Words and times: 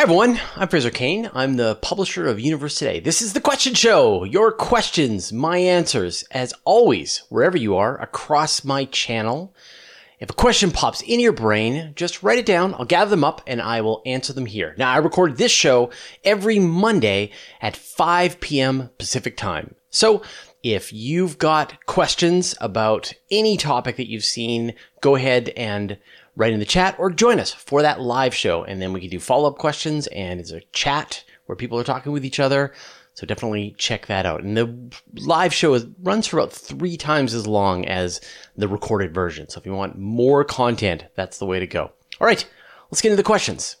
Hi, 0.00 0.04
everyone. 0.04 0.40
I'm 0.56 0.68
Fraser 0.68 0.88
Cain. 0.88 1.30
I'm 1.34 1.56
the 1.56 1.74
publisher 1.74 2.26
of 2.26 2.40
Universe 2.40 2.76
Today. 2.76 3.00
This 3.00 3.20
is 3.20 3.34
the 3.34 3.40
question 3.40 3.74
show. 3.74 4.24
Your 4.24 4.50
questions, 4.50 5.30
my 5.30 5.58
answers, 5.58 6.24
as 6.30 6.54
always, 6.64 7.24
wherever 7.28 7.58
you 7.58 7.76
are 7.76 8.00
across 8.00 8.64
my 8.64 8.86
channel. 8.86 9.54
If 10.18 10.30
a 10.30 10.32
question 10.32 10.70
pops 10.70 11.02
in 11.02 11.20
your 11.20 11.34
brain, 11.34 11.92
just 11.96 12.22
write 12.22 12.38
it 12.38 12.46
down. 12.46 12.72
I'll 12.76 12.86
gather 12.86 13.10
them 13.10 13.24
up 13.24 13.42
and 13.46 13.60
I 13.60 13.82
will 13.82 14.00
answer 14.06 14.32
them 14.32 14.46
here. 14.46 14.74
Now, 14.78 14.90
I 14.90 14.96
record 14.96 15.36
this 15.36 15.52
show 15.52 15.90
every 16.24 16.58
Monday 16.58 17.30
at 17.60 17.76
5 17.76 18.40
p.m. 18.40 18.88
Pacific 18.96 19.36
time. 19.36 19.74
So 19.90 20.22
if 20.62 20.94
you've 20.94 21.36
got 21.36 21.84
questions 21.84 22.54
about 22.58 23.12
any 23.30 23.58
topic 23.58 23.96
that 23.96 24.08
you've 24.08 24.24
seen, 24.24 24.72
go 25.02 25.14
ahead 25.14 25.50
and 25.50 25.98
write 26.40 26.54
in 26.54 26.58
the 26.58 26.64
chat 26.64 26.96
or 26.98 27.10
join 27.10 27.38
us 27.38 27.52
for 27.52 27.82
that 27.82 28.00
live 28.00 28.34
show. 28.34 28.64
And 28.64 28.80
then 28.80 28.94
we 28.94 29.00
can 29.00 29.10
do 29.10 29.20
follow 29.20 29.46
up 29.46 29.58
questions 29.58 30.06
and 30.06 30.40
it's 30.40 30.50
a 30.50 30.62
chat 30.72 31.22
where 31.44 31.54
people 31.54 31.78
are 31.78 31.84
talking 31.84 32.12
with 32.12 32.24
each 32.24 32.40
other. 32.40 32.72
So 33.12 33.26
definitely 33.26 33.74
check 33.76 34.06
that 34.06 34.24
out. 34.24 34.42
And 34.42 34.56
the 34.56 34.96
live 35.26 35.52
show 35.52 35.74
is, 35.74 35.86
runs 36.00 36.26
for 36.26 36.38
about 36.38 36.52
three 36.52 36.96
times 36.96 37.34
as 37.34 37.46
long 37.46 37.84
as 37.84 38.22
the 38.56 38.68
recorded 38.68 39.12
version. 39.12 39.50
So 39.50 39.60
if 39.60 39.66
you 39.66 39.74
want 39.74 39.98
more 39.98 40.42
content, 40.42 41.04
that's 41.14 41.36
the 41.36 41.44
way 41.44 41.60
to 41.60 41.66
go. 41.66 41.92
All 42.20 42.26
right, 42.26 42.48
let's 42.90 43.02
get 43.02 43.10
into 43.10 43.16
the 43.16 43.22
questions. 43.22 43.76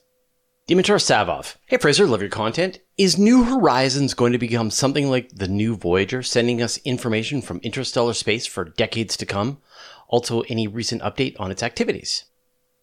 Dimitar 0.68 1.00
Savov. 1.00 1.56
Hey 1.66 1.78
Fraser, 1.78 2.06
love 2.06 2.20
your 2.20 2.30
content. 2.30 2.80
Is 2.98 3.16
New 3.16 3.44
Horizons 3.44 4.12
going 4.12 4.32
to 4.32 4.38
become 4.38 4.70
something 4.70 5.08
like 5.08 5.30
the 5.30 5.48
new 5.48 5.76
Voyager, 5.76 6.22
sending 6.22 6.60
us 6.60 6.78
information 6.84 7.40
from 7.40 7.60
interstellar 7.62 8.12
space 8.12 8.46
for 8.46 8.66
decades 8.66 9.16
to 9.16 9.26
come? 9.26 9.62
Also, 10.08 10.42
any 10.42 10.68
recent 10.68 11.00
update 11.02 11.34
on 11.40 11.50
its 11.50 11.62
activities? 11.62 12.24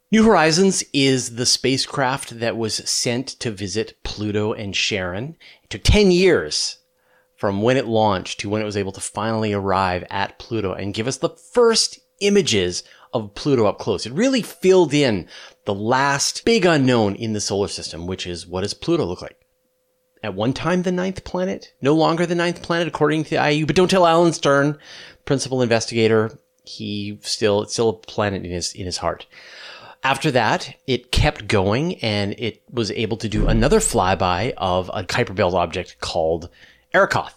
New 0.10 0.24
Horizons 0.24 0.86
is 0.94 1.36
the 1.36 1.46
spacecraft 1.46 2.40
that 2.40 2.56
was 2.56 2.76
sent 2.90 3.28
to 3.28 3.52
visit 3.52 3.98
Pluto 4.04 4.54
and 4.54 4.74
Charon. 4.74 5.36
It 5.66 5.70
took 5.70 5.84
10 5.84 6.12
years 6.12 6.78
from 7.36 7.62
when 7.62 7.76
it 7.76 7.88
launched 7.88 8.40
to 8.40 8.50
when 8.50 8.62
it 8.62 8.66
was 8.66 8.78
able 8.78 8.94
to 8.94 9.02
finally 9.02 9.52
arrive 9.52 10.06
at 10.10 10.40
Pluto 10.40 10.72
and 10.72 10.94
give 10.94 11.10
us 11.10 11.18
the 11.18 11.36
first 11.52 12.00
images 12.22 12.84
of 13.14 13.36
Pluto 13.36 13.66
up 13.66 13.80
close. 13.80 14.06
It 14.06 14.14
really 14.14 14.42
filled 14.42 14.94
in 14.94 15.28
the 15.66 15.74
last 15.74 16.46
big 16.46 16.66
unknown 16.66 17.16
in 17.16 17.34
the 17.34 17.42
solar 17.42 17.68
system, 17.68 18.08
which 18.08 18.26
is 18.26 18.48
what 18.48 18.62
does 18.62 18.74
Pluto 18.74 19.04
look 19.04 19.22
like? 19.22 19.38
At 20.24 20.36
one 20.36 20.54
time, 20.54 20.84
the 20.84 20.92
ninth 20.94 21.26
planet, 21.26 21.74
no 21.82 21.94
longer 21.94 22.26
the 22.26 22.34
ninth 22.34 22.62
planet, 22.62 22.88
according 22.88 23.26
to 23.26 23.32
the 23.32 23.52
IU. 23.52 23.66
But 23.66 23.76
don't 23.76 23.92
tell 23.92 24.08
Alan 24.08 24.32
Stern, 24.32 24.78
principal 25.26 25.62
investigator. 25.62 26.40
He 26.64 27.20
still, 27.24 27.64
it's 27.64 27.74
still 27.74 27.90
a 27.90 27.94
planet 27.94 28.46
in 28.46 28.52
his 28.52 28.74
in 28.74 28.86
his 28.86 28.98
heart. 28.98 29.26
After 30.04 30.32
that, 30.32 30.76
it 30.86 31.12
kept 31.12 31.48
going 31.48 31.96
and 31.96 32.34
it 32.38 32.62
was 32.72 32.92
able 32.92 33.18
to 33.18 33.28
do 33.28 33.48
another 33.48 33.80
flyby 33.80 34.54
of 34.58 34.90
a 34.94 35.04
Kuiper 35.04 35.36
Belt 35.36 35.54
object 35.54 35.98
called 36.00 36.50
Arrokoth. 36.94 37.34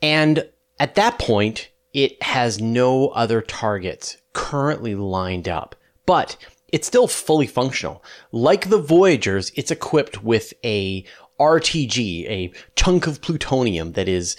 And 0.00 0.48
at 0.78 0.94
that 0.94 1.18
point, 1.18 1.70
it 1.92 2.22
has 2.22 2.60
no 2.60 3.08
other 3.08 3.42
targets 3.42 4.16
currently 4.32 4.94
lined 4.94 5.48
up, 5.48 5.74
but 6.06 6.36
it's 6.68 6.86
still 6.86 7.08
fully 7.08 7.46
functional. 7.46 8.02
Like 8.32 8.70
the 8.70 8.78
Voyagers, 8.80 9.50
it's 9.56 9.70
equipped 9.70 10.22
with 10.22 10.54
a 10.64 11.04
RTG, 11.38 12.26
a 12.28 12.52
chunk 12.76 13.06
of 13.06 13.20
plutonium 13.20 13.92
that 13.92 14.08
is 14.08 14.36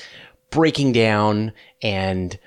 breaking 0.50 0.94
down 0.94 1.52
and 1.82 2.38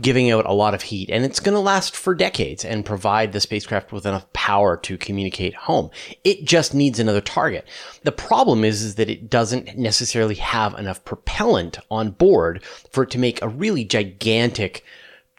giving 0.00 0.30
out 0.30 0.46
a 0.46 0.52
lot 0.52 0.74
of 0.74 0.82
heat 0.82 1.10
and 1.10 1.24
it's 1.24 1.40
going 1.40 1.54
to 1.54 1.60
last 1.60 1.96
for 1.96 2.14
decades 2.14 2.64
and 2.64 2.84
provide 2.84 3.32
the 3.32 3.40
spacecraft 3.40 3.92
with 3.92 4.06
enough 4.06 4.30
power 4.32 4.76
to 4.76 4.98
communicate 4.98 5.54
home. 5.54 5.90
It 6.24 6.44
just 6.44 6.74
needs 6.74 6.98
another 6.98 7.20
target. 7.20 7.66
The 8.02 8.12
problem 8.12 8.64
is, 8.64 8.82
is 8.82 8.94
that 8.96 9.10
it 9.10 9.30
doesn't 9.30 9.76
necessarily 9.76 10.36
have 10.36 10.74
enough 10.74 11.04
propellant 11.04 11.78
on 11.90 12.10
board 12.10 12.62
for 12.90 13.04
it 13.04 13.10
to 13.10 13.18
make 13.18 13.40
a 13.42 13.48
really 13.48 13.84
gigantic 13.84 14.84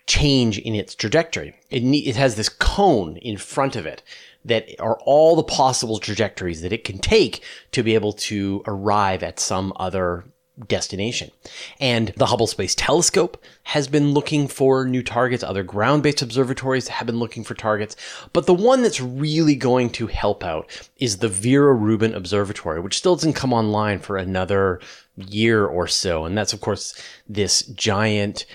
change 0.05 0.57
in 0.59 0.75
its 0.75 0.95
trajectory. 0.95 1.55
It, 1.69 1.83
ne- 1.83 1.99
it 1.99 2.15
has 2.15 2.35
this 2.35 2.49
cone 2.49 3.17
in 3.17 3.37
front 3.37 3.75
of 3.75 3.85
it 3.85 4.03
that 4.45 4.67
are 4.79 4.99
all 5.05 5.35
the 5.35 5.43
possible 5.43 5.99
trajectories 5.99 6.61
that 6.61 6.73
it 6.73 6.83
can 6.83 6.97
take 6.97 7.41
to 7.71 7.83
be 7.83 7.95
able 7.95 8.13
to 8.13 8.61
arrive 8.67 9.23
at 9.23 9.39
some 9.39 9.71
other 9.77 10.25
destination. 10.67 11.31
And 11.79 12.13
the 12.15 12.27
Hubble 12.27 12.47
Space 12.47 12.75
Telescope 12.75 13.43
has 13.63 13.87
been 13.87 14.13
looking 14.13 14.47
for 14.47 14.85
new 14.85 15.01
targets. 15.01 15.43
Other 15.43 15.63
ground 15.63 16.03
based 16.03 16.21
observatories 16.21 16.87
have 16.89 17.07
been 17.07 17.19
looking 17.19 17.43
for 17.43 17.55
targets. 17.55 17.95
But 18.33 18.45
the 18.45 18.53
one 18.53 18.83
that's 18.83 19.01
really 19.01 19.55
going 19.55 19.89
to 19.91 20.07
help 20.07 20.43
out 20.43 20.69
is 20.99 21.17
the 21.17 21.29
Vera 21.29 21.73
Rubin 21.73 22.13
Observatory, 22.13 22.79
which 22.79 22.97
still 22.97 23.15
doesn't 23.15 23.33
come 23.33 23.53
online 23.53 23.99
for 23.99 24.17
another 24.17 24.79
year 25.15 25.65
or 25.65 25.87
so. 25.87 26.25
And 26.25 26.37
that's, 26.37 26.53
of 26.53 26.61
course, 26.61 26.99
this 27.27 27.63
giant 27.63 28.45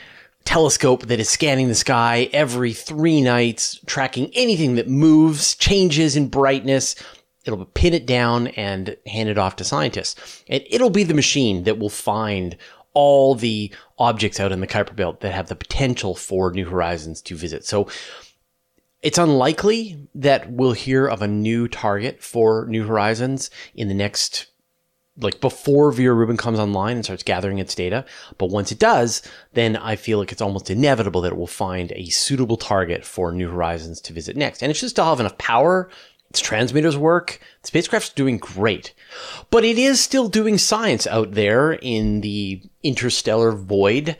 telescope 0.44 1.02
that 1.06 1.20
is 1.20 1.28
scanning 1.28 1.68
the 1.68 1.74
sky 1.74 2.30
every 2.32 2.72
three 2.72 3.20
nights, 3.20 3.80
tracking 3.86 4.30
anything 4.34 4.76
that 4.76 4.88
moves, 4.88 5.54
changes 5.54 6.16
in 6.16 6.28
brightness, 6.28 6.94
It'll 7.48 7.64
pin 7.64 7.94
it 7.94 8.06
down 8.06 8.48
and 8.48 8.96
hand 9.06 9.28
it 9.28 9.38
off 9.38 9.56
to 9.56 9.64
scientists. 9.64 10.44
And 10.48 10.62
it'll 10.68 10.90
be 10.90 11.02
the 11.02 11.14
machine 11.14 11.64
that 11.64 11.78
will 11.78 11.88
find 11.88 12.56
all 12.94 13.34
the 13.34 13.72
objects 13.98 14.38
out 14.38 14.52
in 14.52 14.60
the 14.60 14.66
Kuiper 14.66 14.94
Belt 14.94 15.20
that 15.20 15.32
have 15.32 15.48
the 15.48 15.56
potential 15.56 16.14
for 16.14 16.52
New 16.52 16.66
Horizons 16.66 17.22
to 17.22 17.34
visit. 17.34 17.64
So 17.64 17.88
it's 19.02 19.18
unlikely 19.18 20.08
that 20.14 20.50
we'll 20.50 20.72
hear 20.72 21.06
of 21.06 21.22
a 21.22 21.28
new 21.28 21.68
target 21.68 22.22
for 22.22 22.66
New 22.66 22.84
Horizons 22.84 23.50
in 23.74 23.88
the 23.88 23.94
next 23.94 24.48
like 25.20 25.40
before 25.40 25.90
Vera 25.90 26.14
Rubin 26.14 26.36
comes 26.36 26.58
online 26.58 26.96
and 26.96 27.04
starts 27.04 27.22
gathering 27.22 27.58
its 27.58 27.74
data. 27.74 28.04
But 28.38 28.50
once 28.50 28.70
it 28.70 28.78
does, 28.78 29.22
then 29.52 29.76
I 29.76 29.96
feel 29.96 30.18
like 30.18 30.32
it's 30.32 30.42
almost 30.42 30.70
inevitable 30.70 31.20
that 31.22 31.32
it 31.32 31.38
will 31.38 31.46
find 31.46 31.92
a 31.92 32.08
suitable 32.08 32.56
target 32.56 33.04
for 33.04 33.32
New 33.32 33.48
Horizons 33.48 34.00
to 34.02 34.12
visit 34.12 34.36
next. 34.36 34.62
And 34.62 34.70
it's 34.70 34.80
just 34.80 34.96
to 34.96 35.04
have 35.04 35.20
enough 35.20 35.38
power 35.38 35.90
its 36.30 36.40
transmitters 36.40 36.96
work. 36.96 37.40
The 37.62 37.68
spacecraft's 37.68 38.10
doing 38.10 38.38
great. 38.38 38.94
But 39.50 39.64
it 39.64 39.78
is 39.78 40.00
still 40.00 40.28
doing 40.28 40.58
science 40.58 41.06
out 41.06 41.32
there 41.32 41.72
in 41.72 42.20
the 42.20 42.62
interstellar 42.82 43.52
void. 43.52 44.16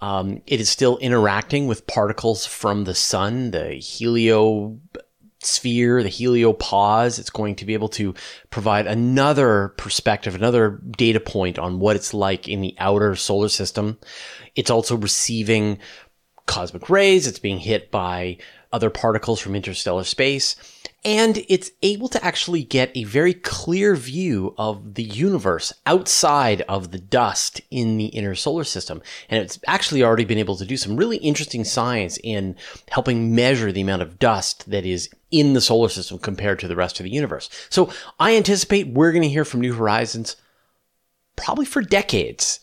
Um, 0.00 0.40
it 0.46 0.60
is 0.60 0.70
still 0.70 0.96
interacting 0.98 1.66
with 1.66 1.86
particles 1.86 2.46
from 2.46 2.84
the 2.84 2.94
sun, 2.94 3.50
the 3.50 3.76
heliosphere, 3.78 4.78
the 6.02 6.08
heliopause. 6.08 7.18
It's 7.18 7.28
going 7.28 7.56
to 7.56 7.66
be 7.66 7.74
able 7.74 7.90
to 7.90 8.14
provide 8.48 8.86
another 8.86 9.74
perspective, 9.76 10.34
another 10.34 10.80
data 10.96 11.20
point 11.20 11.58
on 11.58 11.80
what 11.80 11.96
it's 11.96 12.14
like 12.14 12.48
in 12.48 12.62
the 12.62 12.74
outer 12.78 13.14
solar 13.14 13.50
system. 13.50 13.98
It's 14.54 14.70
also 14.70 14.96
receiving 14.96 15.78
cosmic 16.46 16.88
rays. 16.88 17.26
It's 17.26 17.38
being 17.38 17.58
hit 17.58 17.90
by 17.90 18.38
other 18.72 18.90
particles 18.90 19.40
from 19.40 19.54
interstellar 19.54 20.04
space 20.04 20.56
and 21.04 21.42
it's 21.48 21.70
able 21.82 22.08
to 22.08 22.22
actually 22.22 22.62
get 22.62 22.94
a 22.94 23.04
very 23.04 23.32
clear 23.32 23.96
view 23.96 24.54
of 24.58 24.94
the 24.94 25.02
universe 25.02 25.72
outside 25.86 26.60
of 26.62 26.90
the 26.90 26.98
dust 26.98 27.60
in 27.70 27.96
the 27.96 28.06
inner 28.06 28.34
solar 28.34 28.64
system. 28.64 29.00
And 29.30 29.42
it's 29.42 29.58
actually 29.66 30.02
already 30.02 30.26
been 30.26 30.38
able 30.38 30.56
to 30.56 30.66
do 30.66 30.76
some 30.76 30.96
really 30.96 31.16
interesting 31.16 31.64
science 31.64 32.18
in 32.22 32.54
helping 32.90 33.34
measure 33.34 33.72
the 33.72 33.80
amount 33.80 34.02
of 34.02 34.18
dust 34.18 34.70
that 34.70 34.84
is 34.84 35.08
in 35.30 35.54
the 35.54 35.62
solar 35.62 35.88
system 35.88 36.18
compared 36.18 36.58
to 36.58 36.68
the 36.68 36.76
rest 36.76 37.00
of 37.00 37.04
the 37.04 37.10
universe. 37.10 37.48
So 37.70 37.90
I 38.18 38.36
anticipate 38.36 38.88
we're 38.88 39.12
going 39.12 39.22
to 39.22 39.28
hear 39.28 39.46
from 39.46 39.62
New 39.62 39.72
Horizons 39.72 40.36
probably 41.34 41.64
for 41.64 41.80
decades. 41.80 42.60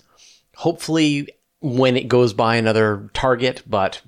Hopefully 0.58 1.30
when 1.60 1.98
it 1.98 2.08
goes 2.08 2.34
by 2.34 2.56
another 2.56 3.10
target, 3.16 3.64
but 3.66 4.02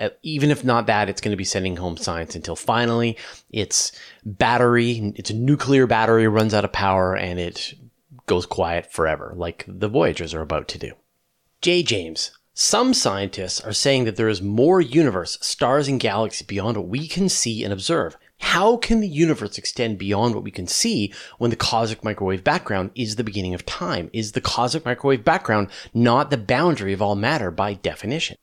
Uh, 0.00 0.08
even 0.22 0.50
if 0.50 0.64
not 0.64 0.86
that, 0.86 1.08
it's 1.08 1.20
going 1.20 1.30
to 1.30 1.36
be 1.36 1.44
sending 1.44 1.76
home 1.76 1.96
science 1.96 2.34
until 2.34 2.56
finally 2.56 3.16
its 3.50 3.92
battery, 4.24 5.12
its 5.14 5.30
nuclear 5.30 5.86
battery 5.86 6.26
runs 6.26 6.54
out 6.54 6.64
of 6.64 6.72
power 6.72 7.14
and 7.14 7.38
it 7.38 7.74
goes 8.26 8.46
quiet 8.46 8.90
forever, 8.90 9.34
like 9.36 9.64
the 9.68 9.88
Voyagers 9.88 10.32
are 10.32 10.40
about 10.40 10.68
to 10.68 10.78
do. 10.78 10.92
J. 11.60 11.82
James. 11.82 12.32
Some 12.52 12.94
scientists 12.94 13.60
are 13.60 13.72
saying 13.72 14.04
that 14.04 14.16
there 14.16 14.28
is 14.28 14.42
more 14.42 14.80
universe, 14.80 15.38
stars, 15.40 15.88
and 15.88 16.00
galaxies 16.00 16.46
beyond 16.46 16.76
what 16.76 16.88
we 16.88 17.06
can 17.06 17.28
see 17.28 17.62
and 17.62 17.72
observe. 17.72 18.16
How 18.38 18.76
can 18.76 19.00
the 19.00 19.08
universe 19.08 19.56
extend 19.56 19.98
beyond 19.98 20.34
what 20.34 20.44
we 20.44 20.50
can 20.50 20.66
see 20.66 21.12
when 21.38 21.50
the 21.50 21.56
cosmic 21.56 22.02
microwave 22.02 22.42
background 22.42 22.90
is 22.94 23.16
the 23.16 23.24
beginning 23.24 23.54
of 23.54 23.66
time? 23.66 24.10
Is 24.12 24.32
the 24.32 24.40
cosmic 24.40 24.84
microwave 24.84 25.24
background 25.24 25.68
not 25.94 26.30
the 26.30 26.38
boundary 26.38 26.92
of 26.92 27.00
all 27.00 27.14
matter 27.14 27.50
by 27.50 27.74
definition? 27.74 28.36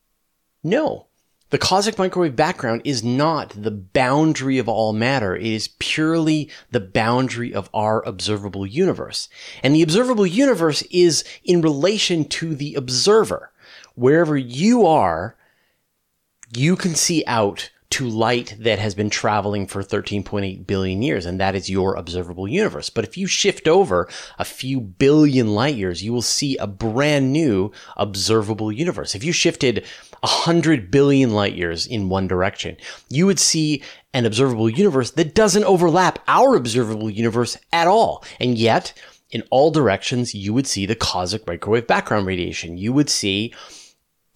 No. 0.64 1.07
The 1.50 1.58
cosmic 1.58 1.98
microwave 1.98 2.36
background 2.36 2.82
is 2.84 3.06
not 3.06 3.54
the 3.56 3.72
boundary 3.72 4.58
of 4.58 4.68
all 4.68 4.92
matter. 4.92 5.34
It 5.34 5.46
is 5.46 5.70
purely 5.80 6.50
the 6.72 6.82
boundary 6.82 7.54
of 7.54 7.70
our 7.74 8.06
observable 8.06 8.66
universe. 8.66 9.30
And 9.64 9.74
the 9.74 9.82
observable 9.82 10.28
universe 10.28 10.82
is 10.92 11.24
in 11.46 11.62
relation 11.62 12.26
to 12.26 12.54
the 12.54 12.76
observer. 12.76 13.52
Wherever 13.96 14.36
you 14.36 14.86
are, 14.86 15.38
you 16.56 16.76
can 16.76 16.96
see 16.96 17.24
out 17.28 17.72
to 17.90 18.08
light 18.08 18.56
that 18.60 18.80
has 18.80 18.94
been 18.96 19.10
traveling 19.10 19.66
for 19.66 19.82
13.8 19.82 20.68
billion 20.68 21.02
years, 21.02 21.26
and 21.26 21.40
that 21.40 21.56
is 21.56 21.70
your 21.70 21.96
observable 21.96 22.48
universe. 22.48 22.90
But 22.90 23.06
if 23.06 23.18
you 23.18 23.28
shift 23.28 23.68
over 23.68 24.10
a 24.38 24.46
few 24.46 24.82
billion 24.82 25.54
light 25.56 25.76
years, 25.76 26.04
you 26.04 26.12
will 26.12 26.22
see 26.22 26.58
a 26.58 26.68
brand 26.68 27.32
new 27.32 27.72
observable 27.96 28.72
universe. 28.72 29.16
If 29.16 29.24
you 29.24 29.32
shifted 29.32 29.86
100 30.20 30.92
billion 30.92 31.32
light 31.32 31.56
years 31.56 31.88
in 31.88 32.10
one 32.10 32.28
direction, 32.28 32.76
you 33.10 33.26
would 33.26 33.40
see 33.40 33.82
an 34.14 34.26
observable 34.26 34.70
universe 34.70 35.12
that 35.12 35.34
doesn't 35.34 35.64
overlap 35.64 36.20
our 36.28 36.56
observable 36.56 37.10
universe 37.10 37.58
at 37.72 37.88
all. 37.88 38.24
And 38.40 38.58
yet, 38.58 38.94
in 39.32 39.44
all 39.50 39.72
directions, 39.72 40.34
you 40.34 40.54
would 40.54 40.68
see 40.68 40.86
the 40.86 40.96
cosmic 40.96 41.48
microwave 41.48 41.88
background 41.88 42.26
radiation. 42.26 42.78
You 42.78 42.94
would 42.94 43.10
see 43.10 43.54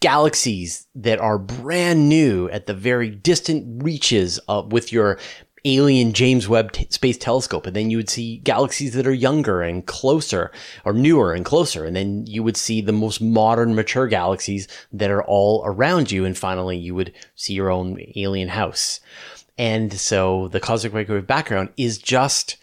galaxies 0.01 0.87
that 0.93 1.19
are 1.19 1.37
brand 1.37 2.09
new 2.09 2.49
at 2.49 2.65
the 2.65 2.73
very 2.73 3.09
distant 3.09 3.81
reaches 3.83 4.37
of, 4.49 4.73
with 4.73 4.91
your 4.91 5.17
alien 5.63 6.11
James 6.11 6.49
Webb 6.49 6.71
t- 6.71 6.87
Space 6.89 7.17
Telescope. 7.17 7.67
And 7.67 7.75
then 7.75 7.89
you 7.89 7.97
would 7.97 8.09
see 8.09 8.37
galaxies 8.39 8.93
that 8.93 9.07
are 9.07 9.13
younger 9.13 9.61
and 9.61 9.85
closer 9.85 10.51
or 10.85 10.93
newer 10.93 11.33
and 11.33 11.45
closer. 11.45 11.85
And 11.85 11.95
then 11.95 12.25
you 12.25 12.43
would 12.43 12.57
see 12.57 12.81
the 12.81 12.91
most 12.91 13.21
modern, 13.21 13.75
mature 13.75 14.07
galaxies 14.07 14.67
that 14.91 15.11
are 15.11 15.23
all 15.23 15.61
around 15.65 16.11
you. 16.11 16.25
And 16.25 16.37
finally, 16.37 16.77
you 16.77 16.95
would 16.95 17.13
see 17.35 17.53
your 17.53 17.69
own 17.69 17.97
alien 18.15 18.49
house. 18.49 18.99
And 19.57 19.93
so 19.93 20.47
the 20.47 20.59
cosmic 20.59 20.93
microwave 20.93 21.27
background 21.27 21.69
is 21.77 21.99
just 21.99 22.57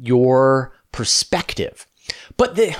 your 0.00 0.74
perspective. 0.90 1.86
But 2.36 2.56
the, 2.56 2.74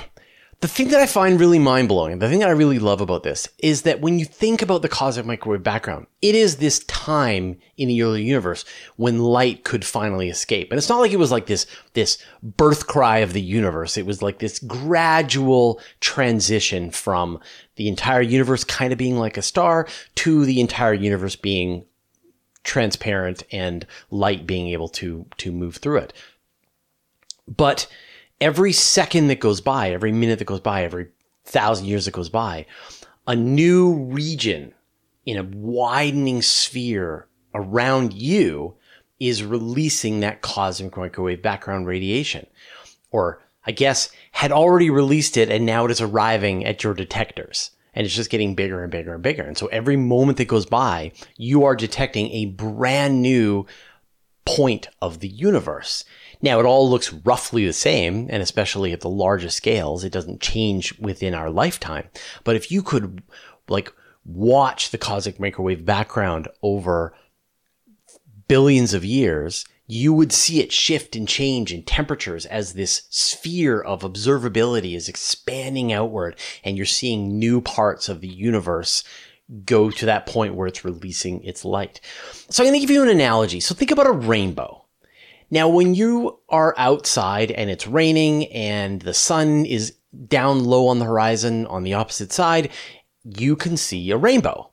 the 0.67 0.73
thing 0.73 0.89
that 0.89 1.01
I 1.01 1.07
find 1.07 1.39
really 1.39 1.61
mind 1.61 1.87
blowing, 1.87 2.19
the 2.19 2.29
thing 2.29 2.41
that 2.41 2.49
I 2.49 2.53
really 2.53 2.81
love 2.81 3.01
about 3.01 3.23
this 3.23 3.49
is 3.59 3.83
that 3.83 4.01
when 4.01 4.19
you 4.19 4.25
think 4.25 4.63
about 4.63 4.83
the 4.83 4.89
cosmic 4.89 5.25
microwave 5.25 5.63
background, 5.63 6.09
it 6.23 6.35
is 6.35 6.57
this 6.57 6.81
time 6.87 7.57
in 7.77 7.87
the 7.87 8.03
early 8.03 8.25
universe 8.25 8.65
when 8.97 9.23
light 9.23 9.63
could 9.63 9.85
finally 9.85 10.29
escape. 10.29 10.73
And 10.73 10.79
it's 10.79 10.89
not 10.89 10.99
like 10.99 11.13
it 11.13 11.21
was 11.21 11.31
like 11.31 11.47
this, 11.47 11.67
this 11.93 12.19
birth 12.43 12.89
cry 12.89 13.19
of 13.19 13.33
the 13.33 13.41
universe. 13.41 13.97
It 13.97 14.07
was 14.07 14.23
like 14.23 14.41
this 14.41 14.59
gradual 14.59 15.81
transition 16.01 16.91
from 16.91 17.39
the 17.77 17.87
entire 17.87 18.21
universe 18.21 18.65
kind 18.65 18.93
of 18.93 18.99
being 18.99 19.19
like 19.19 19.37
a 19.37 19.43
star 19.43 19.87
to 20.17 20.45
the 20.45 20.61
entire 20.61 20.95
universe 20.95 21.37
being 21.37 21.85
transparent 22.65 23.45
and 23.53 23.87
light 24.11 24.49
being 24.49 24.67
able 24.67 24.89
to, 24.89 25.27
to 25.37 25.53
move 25.53 25.77
through 25.77 25.99
it. 25.99 26.13
But 27.47 27.87
every 28.41 28.73
second 28.73 29.29
that 29.29 29.41
goes 29.41 29.61
by, 29.61 29.91
every 29.91 30.13
minute 30.13 30.39
that 30.39 30.45
goes 30.45 30.61
by, 30.61 30.85
every 30.85 31.09
thousand 31.45 31.87
years 31.87 32.05
that 32.05 32.13
goes 32.13 32.29
by, 32.29 32.67
a 33.27 33.35
new 33.35 33.95
region 33.95 34.75
in 35.25 35.39
a 35.39 35.57
widening 35.57 36.43
sphere 36.43 37.27
around 37.55 38.13
you 38.13 38.75
is 39.19 39.43
releasing 39.43 40.21
that 40.21 40.43
cosmic 40.43 40.97
microwave 40.97 41.43
background 41.43 41.87
radiation. 41.87 42.47
Or 43.11 43.43
I 43.65 43.73
guess 43.73 44.11
had 44.33 44.53
already 44.53 44.91
released 44.91 45.37
it 45.37 45.51
and 45.51 45.67
now 45.67 45.85
it 45.85 45.91
is 45.91 46.01
arriving 46.01 46.65
at 46.65 46.85
your 46.85 46.95
detectors. 46.95 47.71
And 47.95 48.05
it's 48.05 48.15
just 48.15 48.29
getting 48.29 48.55
bigger 48.55 48.83
and 48.83 48.93
bigger 48.93 49.15
and 49.15 49.23
bigger. 49.23 49.43
And 49.43 49.57
so 49.57 49.69
every 49.69 49.97
moment 49.97 50.37
that 50.37 50.49
goes 50.49 50.67
by, 50.67 51.13
you 51.39 51.65
are 51.65 51.75
detecting 51.75 52.31
a 52.31 52.45
brand 52.45 53.23
new 53.23 53.65
point 54.45 54.89
of 55.01 55.21
the 55.21 55.29
universe. 55.29 56.05
Now, 56.43 56.61
it 56.61 56.67
all 56.67 56.89
looks 56.89 57.13
roughly 57.13 57.67
the 57.67 57.73
same, 57.73 58.29
and 58.31 58.43
especially 58.43 58.93
at 58.93 59.01
the 59.01 59.09
largest 59.09 59.57
scales, 59.57 60.05
it 60.05 60.13
doesn't 60.13 60.41
change 60.41 60.99
within 60.99 61.35
our 61.35 61.51
lifetime. 61.51 62.09
But 62.45 62.57
if 62.57 62.71
you 62.71 62.83
could, 62.83 63.23
like, 63.69 63.93
watch 64.25 64.91
the 64.91 64.99
cosmic 64.99 65.41
microwave 65.41 65.85
background 65.85 66.49
over 66.63 67.15
billions 68.49 68.95
of 68.95 69.05
years, 69.05 69.65
you 69.87 70.13
would 70.13 70.33
see 70.33 70.61
it 70.61 70.73
shift 70.73 71.15
and 71.15 71.29
change 71.29 71.73
in 71.73 71.83
temperatures 71.83 72.45
as 72.47 72.73
this 72.73 73.05
sphere 73.11 73.81
of 73.81 74.03
observability 74.03 74.97
is 74.97 75.09
expanding 75.09 75.93
outward 75.93 76.37
and 76.65 76.77
you're 76.77 76.87
seeing 76.87 77.39
new 77.39 77.61
parts 77.61 78.09
of 78.09 78.21
the 78.21 78.29
universe 78.29 79.05
go 79.65 79.91
to 79.91 80.07
that 80.07 80.27
point 80.27 80.55
where 80.55 80.67
it's 80.67 80.85
releasing 80.85 81.43
its 81.45 81.65
light. 81.65 82.01
So 82.51 82.63
I'm 82.63 82.69
going 82.69 82.81
to 82.81 82.81
give 82.81 82.91
you 82.91 83.05
an 83.05 83.09
analogy. 83.09 83.61
So 83.61 83.77
think 83.77 83.93
about 83.93 84.09
a 84.09 84.13
rainbow. 84.13 84.86
Now, 85.51 85.69
when 85.69 85.95
you 85.95 86.39
are 86.49 86.75
outside 86.77 87.51
and 87.53 87.71
it's 87.71 87.87
raining 87.87 88.47
and 88.47 89.01
the 89.01 89.15
sun 89.15 89.65
is 89.65 89.95
down 90.27 90.65
low 90.65 90.89
on 90.89 90.99
the 90.99 91.05
horizon 91.05 91.67
on 91.67 91.85
the 91.85 91.95
opposite 91.95 92.33
side, 92.33 92.71
you 93.25 93.55
can 93.55 93.77
see 93.77 94.11
a 94.11 94.17
rainbow. 94.17 94.71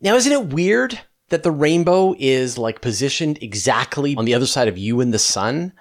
Now, 0.00 0.16
isn't 0.16 0.32
it 0.32 0.46
weird 0.46 1.00
that 1.28 1.42
the 1.42 1.50
rainbow 1.50 2.14
is 2.18 2.58
like 2.58 2.80
positioned 2.80 3.38
exactly 3.42 4.16
on 4.16 4.24
the 4.24 4.34
other 4.34 4.46
side 4.46 4.68
of 4.68 4.78
you 4.78 5.00
and 5.00 5.14
the 5.14 5.18
sun? 5.18 5.72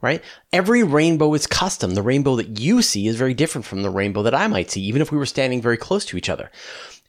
Right? 0.00 0.22
Every 0.52 0.82
rainbow 0.82 1.32
is 1.34 1.46
custom. 1.46 1.94
The 1.94 2.02
rainbow 2.02 2.34
that 2.36 2.58
you 2.58 2.82
see 2.82 3.06
is 3.06 3.16
very 3.16 3.34
different 3.34 3.64
from 3.64 3.82
the 3.82 3.90
rainbow 3.90 4.22
that 4.24 4.34
I 4.34 4.48
might 4.48 4.70
see, 4.70 4.80
even 4.82 5.00
if 5.00 5.12
we 5.12 5.18
were 5.18 5.26
standing 5.26 5.62
very 5.62 5.76
close 5.76 6.04
to 6.06 6.16
each 6.16 6.28
other. 6.28 6.50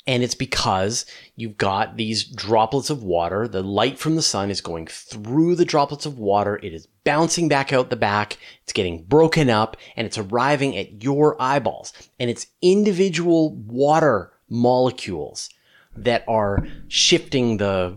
And 0.05 0.21
it's 0.21 0.35
because 0.35 1.05
you've 1.38 1.57
got 1.57 1.95
these 1.95 2.25
droplets 2.25 2.89
of 2.89 3.03
water. 3.03 3.47
The 3.47 3.63
light 3.63 3.97
from 3.97 4.15
the 4.15 4.21
sun 4.21 4.51
is 4.51 4.59
going 4.59 4.88
through 4.88 5.55
the 5.55 5.65
droplets 5.65 6.05
of 6.05 6.19
water. 6.19 6.59
It 6.61 6.73
is 6.73 6.88
bouncing 7.05 7.47
back 7.47 7.71
out 7.71 7.89
the 7.89 7.95
back. 7.95 8.38
It's 8.63 8.73
getting 8.73 9.03
broken 9.03 9.50
up 9.50 9.77
and 9.95 10.05
it's 10.05 10.17
arriving 10.17 10.75
at 10.75 11.03
your 11.03 11.41
eyeballs. 11.41 11.94
And 12.19 12.29
it's 12.29 12.47
individual 12.61 13.55
water 13.55 14.33
molecules 14.50 15.50
that 15.95 16.25
are 16.27 16.67
shifting 16.89 17.57
the, 17.57 17.95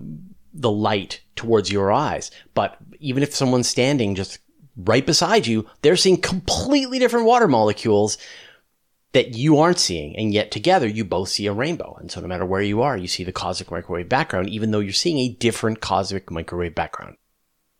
the 0.54 0.70
light 0.70 1.20
towards 1.34 1.72
your 1.72 1.90
eyes. 1.90 2.30
But 2.54 2.76
even 3.00 3.24
if 3.24 3.34
someone's 3.34 3.68
standing 3.68 4.14
just 4.14 4.38
right 4.76 5.04
beside 5.04 5.46
you, 5.46 5.66
they're 5.82 5.96
seeing 5.96 6.20
completely 6.20 6.98
different 6.98 7.26
water 7.26 7.48
molecules 7.48 8.18
that 9.12 9.34
you 9.34 9.58
aren't 9.58 9.78
seeing. 9.78 10.16
And 10.16 10.32
yet 10.32 10.50
together 10.50 10.86
you 10.86 11.04
both 11.04 11.28
see 11.28 11.46
a 11.46 11.52
rainbow. 11.52 11.96
And 12.00 12.10
so 12.10 12.20
no 12.20 12.28
matter 12.28 12.44
where 12.44 12.62
you 12.62 12.82
are, 12.82 12.96
you 12.96 13.08
see 13.08 13.24
the 13.24 13.32
cosmic 13.32 13.70
microwave 13.70 14.08
background, 14.08 14.50
even 14.50 14.70
though 14.70 14.80
you're 14.80 14.92
seeing 14.92 15.18
a 15.18 15.34
different 15.34 15.80
cosmic 15.80 16.30
microwave 16.30 16.74
background. 16.74 17.16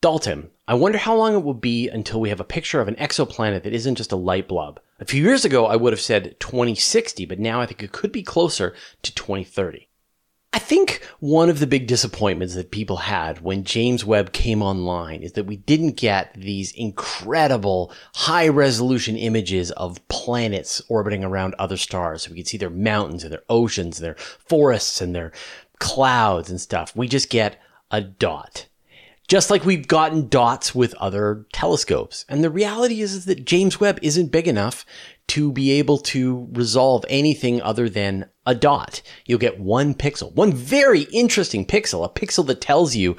Dalton, 0.00 0.50
I 0.68 0.74
wonder 0.74 0.98
how 0.98 1.16
long 1.16 1.34
it 1.34 1.42
will 1.42 1.54
be 1.54 1.88
until 1.88 2.20
we 2.20 2.28
have 2.28 2.40
a 2.40 2.44
picture 2.44 2.80
of 2.80 2.88
an 2.88 2.96
exoplanet 2.96 3.62
that 3.62 3.72
isn't 3.72 3.96
just 3.96 4.12
a 4.12 4.16
light 4.16 4.46
blob. 4.46 4.80
A 4.98 5.04
few 5.04 5.22
years 5.22 5.44
ago, 5.44 5.66
I 5.66 5.76
would 5.76 5.92
have 5.92 6.00
said 6.00 6.38
2060, 6.40 7.26
but 7.26 7.38
now 7.38 7.60
I 7.60 7.66
think 7.66 7.82
it 7.82 7.92
could 7.92 8.12
be 8.12 8.22
closer 8.22 8.74
to 9.02 9.14
2030. 9.14 9.85
I 10.52 10.58
think 10.58 11.02
one 11.20 11.50
of 11.50 11.60
the 11.60 11.66
big 11.66 11.86
disappointments 11.86 12.54
that 12.54 12.70
people 12.70 12.96
had 12.96 13.40
when 13.40 13.62
James 13.62 14.04
Webb 14.04 14.32
came 14.32 14.62
online 14.62 15.22
is 15.22 15.32
that 15.32 15.44
we 15.44 15.56
didn't 15.56 15.96
get 15.96 16.32
these 16.34 16.72
incredible 16.72 17.92
high 18.14 18.48
resolution 18.48 19.16
images 19.16 19.70
of 19.72 20.06
planets 20.08 20.80
orbiting 20.88 21.22
around 21.24 21.54
other 21.58 21.76
stars. 21.76 22.22
So 22.22 22.30
we 22.30 22.38
could 22.38 22.48
see 22.48 22.56
their 22.58 22.70
mountains 22.70 23.22
and 23.22 23.32
their 23.32 23.44
oceans, 23.48 23.98
and 23.98 24.06
their 24.06 24.16
forests 24.16 25.00
and 25.00 25.14
their 25.14 25.32
clouds 25.78 26.50
and 26.50 26.60
stuff. 26.60 26.96
We 26.96 27.06
just 27.06 27.28
get 27.28 27.60
a 27.90 28.00
dot. 28.00 28.66
Just 29.28 29.50
like 29.50 29.64
we've 29.64 29.88
gotten 29.88 30.28
dots 30.28 30.74
with 30.74 30.94
other 30.94 31.46
telescopes. 31.52 32.24
And 32.28 32.44
the 32.44 32.50
reality 32.50 33.00
is, 33.00 33.12
is 33.12 33.24
that 33.24 33.44
James 33.44 33.80
Webb 33.80 33.98
isn't 34.02 34.30
big 34.30 34.46
enough 34.46 34.86
to 35.28 35.50
be 35.50 35.72
able 35.72 35.98
to 35.98 36.48
resolve 36.52 37.04
anything 37.08 37.60
other 37.60 37.88
than 37.88 38.30
a 38.44 38.54
dot. 38.54 39.02
You'll 39.24 39.40
get 39.40 39.58
one 39.58 39.94
pixel, 39.94 40.32
one 40.34 40.52
very 40.52 41.02
interesting 41.12 41.66
pixel, 41.66 42.04
a 42.04 42.08
pixel 42.08 42.46
that 42.46 42.60
tells 42.60 42.94
you 42.94 43.16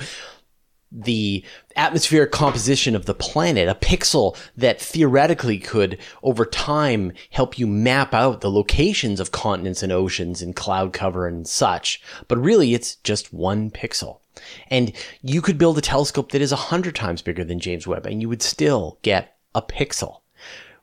the 0.89 1.43
atmospheric 1.75 2.31
composition 2.31 2.95
of 2.95 3.05
the 3.05 3.13
planet, 3.13 3.67
a 3.67 3.75
pixel 3.75 4.37
that 4.55 4.79
theoretically 4.79 5.59
could 5.59 5.97
over 6.23 6.45
time 6.45 7.11
help 7.31 7.59
you 7.59 7.67
map 7.67 8.13
out 8.13 8.39
the 8.39 8.49
locations 8.49 9.19
of 9.19 9.33
continents 9.33 9.83
and 9.83 9.91
oceans 9.91 10.41
and 10.41 10.55
cloud 10.55 10.93
cover 10.93 11.27
and 11.27 11.45
such. 11.45 12.01
But 12.29 12.37
really 12.37 12.73
it's 12.73 12.95
just 12.95 13.33
one 13.33 13.69
pixel. 13.69 14.19
And 14.69 14.91
you 15.21 15.41
could 15.41 15.57
build 15.57 15.77
a 15.77 15.81
telescope 15.81 16.31
that 16.31 16.41
is 16.41 16.51
a 16.51 16.57
hundred 16.57 16.95
times 16.95 17.21
bigger 17.21 17.43
than 17.43 17.59
James 17.59 17.87
Webb 17.87 18.05
and 18.05 18.21
you 18.21 18.29
would 18.29 18.41
still 18.41 18.99
get 19.01 19.37
a 19.55 19.61
pixel. 19.61 20.21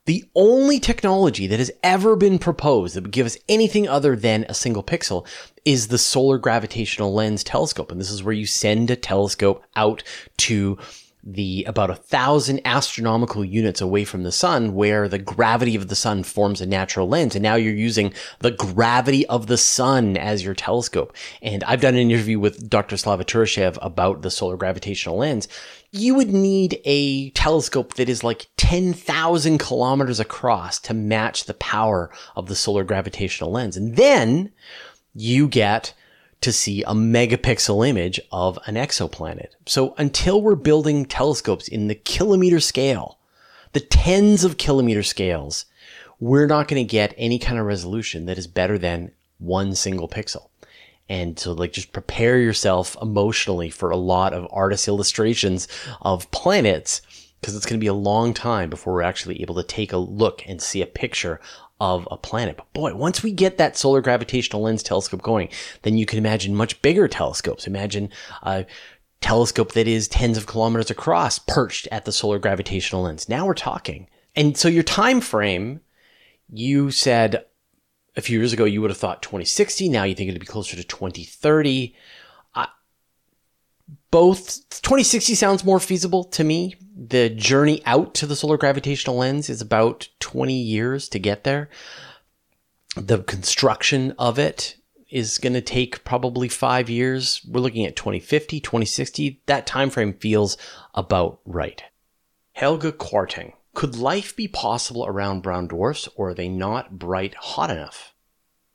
The 0.07 0.25
only 0.35 0.81
technology 0.81 1.47
that 1.47 1.59
has 1.59 1.71
ever 1.83 2.15
been 2.15 2.39
proposed 2.39 2.95
that 2.95 3.05
would 3.05 3.11
give 3.11 3.25
us 3.25 3.39
anything 3.49 3.89
other 3.89 4.15
than 4.15 4.45
a 4.49 4.55
single 4.55 4.83
pixel 4.83 5.27
is 5.65 5.89
the 5.89 5.97
solar 5.97 6.37
gravitational 6.37 7.15
lens 7.15 7.43
telescope. 7.43 7.91
And 7.91 7.99
this 7.99 8.11
is 8.11 8.23
where 8.23 8.35
you 8.35 8.45
send 8.45 8.91
a 8.91 8.97
telescope 8.97 9.65
out 9.77 10.03
to 10.39 10.77
the 11.27 11.65
about 11.67 11.91
a 11.91 11.95
thousand 11.95 12.61
astronomical 12.65 13.45
units 13.45 13.81
away 13.81 14.05
from 14.05 14.23
the 14.23 14.33
sun 14.33 14.75
where 14.75 15.09
the 15.09 15.19
gravity 15.19 15.75
of 15.75 15.89
the 15.89 15.97
sun 15.97 16.23
forms 16.23 16.61
a 16.61 16.67
natural 16.67 17.09
lens. 17.09 17.35
And 17.35 17.43
now 17.43 17.55
you're 17.55 17.73
using 17.73 18.13
the 18.41 18.51
gravity 18.51 19.27
of 19.27 19.47
the 19.47 19.57
sun 19.57 20.17
as 20.17 20.45
your 20.45 20.55
telescope. 20.55 21.17
And 21.41 21.65
I've 21.65 21.81
done 21.81 21.95
an 21.95 22.11
interview 22.11 22.39
with 22.39 22.69
Dr. 22.69 22.97
Slava 22.97 23.25
Turyshev 23.25 23.79
about 23.81 24.23
the 24.23 24.31
solar 24.31 24.57
gravitational 24.57 25.17
lens 25.17 25.49
you 25.97 26.13
would 26.17 26.33
need 26.33 26.81
a 26.85 27.31
telescope 27.31 27.95
that 27.95 28.09
is 28.09 28.25
like 28.25 28.49
10,000 28.57 29.59
kilometers 29.59 30.19
across 30.19 30.81
to 30.81 30.93
match 30.93 31.45
the 31.45 31.55
power 31.55 32.11
of 32.35 32.49
the 32.49 32.57
solar 32.57 32.83
gravitational 32.83 33.53
lens. 33.53 33.77
And 33.77 33.95
then 33.95 34.51
you 35.15 35.47
get 35.47 35.95
to 36.45 36.53
see 36.53 36.83
a 36.83 36.93
megapixel 36.93 37.89
image 37.89 38.21
of 38.31 38.59
an 38.67 38.75
exoplanet. 38.75 39.49
So 39.67 39.95
until 39.97 40.43
we're 40.43 40.55
building 40.55 41.07
telescopes 41.07 41.69
in 41.69 41.89
the 41.89 41.95
kilometer 41.95 42.61
scale, 42.61 43.19
the 43.73 43.81
tens 43.81 44.45
of 44.45 44.59
kilometer 44.59 45.03
scales, 45.03 45.65
we're 46.21 46.47
not 46.47 46.69
going 46.69 46.87
to 46.87 46.91
get 46.91 47.15
any 47.17 47.39
kind 47.39 47.59
of 47.59 47.67
resolution 47.67 48.27
that 48.27 48.37
is 48.37 48.47
better 48.47 48.77
than 48.77 49.13
one 49.39 49.75
single 49.75 50.09
pixel. 50.09 50.49
And 51.09 51.39
so 51.39 51.53
like 51.53 51.73
just 51.73 51.93
prepare 51.93 52.39
yourself 52.39 52.95
emotionally 53.01 53.71
for 53.71 53.91
a 53.91 53.97
lot 53.97 54.35
of 54.35 54.47
artist 54.51 54.87
illustrations 54.87 55.67
of 56.03 56.31
planets 56.31 57.01
because 57.41 57.57
it's 57.57 57.67
going 57.67 57.79
to 57.79 57.85
be 57.85 57.89
a 57.89 57.95
long 57.95 58.33
time 58.33 58.71
before 58.71 58.95
we're 58.95 59.03
actually 59.03 59.43
able 59.43 59.55
to 59.55 59.63
take 59.63 59.93
a 59.93 59.99
look 59.99 60.43
and 60.47 60.63
see 60.63 60.81
a 60.81 60.87
picture 60.87 61.41
of 61.81 62.07
a 62.11 62.17
planet. 62.17 62.57
But 62.57 62.73
boy, 62.73 62.95
once 62.95 63.23
we 63.23 63.33
get 63.33 63.59
that 63.59 63.77
solar 63.77 64.01
gravitational 64.01 64.63
lens 64.63 64.83
telescope 64.83 65.23
going, 65.23 65.49
then 65.83 65.97
you 65.97 66.07
can 66.07 66.19
imagine 66.19 66.55
much 66.55 66.81
bigger 66.83 67.09
telescopes. 67.09 67.67
Imagine 67.67 68.11
a 68.43 68.67
telescope 69.21 69.73
that 69.73 69.89
is 69.89 70.07
tens 70.07 70.37
of 70.37 70.47
kilometers 70.47 70.91
across 70.91 71.39
perched 71.39 71.89
at 71.91 72.05
the 72.05 72.13
solar 72.13 72.39
gravitational 72.39 73.03
lens. 73.03 73.29
Now 73.29 73.47
we're 73.47 73.55
talking. 73.55 74.09
And 74.37 74.57
so 74.57 74.69
your 74.69 74.83
time 74.83 75.21
frame, 75.21 75.81
you 76.49 76.91
said 76.91 77.45
a 78.17 78.21
few 78.21 78.39
years 78.39 78.53
ago 78.53 78.65
you 78.65 78.81
would 78.81 78.91
have 78.91 78.99
thought 78.99 79.23
2060. 79.23 79.89
Now 79.89 80.05
you 80.05 80.15
think 80.15 80.29
it'd 80.29 80.41
be 80.41 80.47
closer 80.47 80.77
to 80.77 80.85
2030. 80.85 81.95
Uh, 82.55 82.67
both 84.11 84.69
2060 84.83 85.35
sounds 85.35 85.65
more 85.65 85.81
feasible 85.81 86.25
to 86.25 86.45
me. 86.45 86.77
The 87.09 87.29
journey 87.29 87.83
out 87.85 88.15
to 88.15 88.27
the 88.27 88.37
solar 88.37 88.57
gravitational 88.57 89.17
lens 89.17 89.51
is 89.51 89.61
about 89.61 90.09
20 90.21 90.55
years 90.55 91.09
to 91.11 91.19
get 91.19 91.45
there. 91.45 91.69
The 92.97 93.19
construction 93.19 94.15
of 94.19 94.39
it 94.39 94.77
is 95.11 95.39
going 95.39 95.53
to 95.53 95.61
take 95.61 96.05
probably 96.05 96.49
five 96.49 96.89
years. 96.89 97.43
We're 97.47 97.61
looking 97.61 97.85
at 97.85 97.97
2050, 97.97 98.59
2060. 98.59 99.43
That 99.47 99.67
time 99.67 99.91
frame 99.91 100.15
feels 100.15 100.57
about 100.95 101.41
right. 101.45 101.83
Helga 102.53 102.93
Quarting. 102.93 103.53
Could 103.75 103.97
life 103.97 104.35
be 104.35 104.49
possible 104.49 105.05
around 105.05 105.43
brown 105.43 105.67
dwarfs, 105.67 106.09
or 106.17 106.31
are 106.31 106.35
they 106.35 106.49
not 106.49 106.99
bright 106.99 107.35
hot 107.35 107.71
enough? 107.71 108.15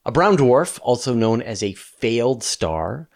A 0.04 0.12
brown 0.12 0.36
dwarf, 0.36 0.78
also 0.82 1.14
known 1.14 1.42
as 1.42 1.62
a 1.62 1.72
failed 1.72 2.44
star, 2.44 3.08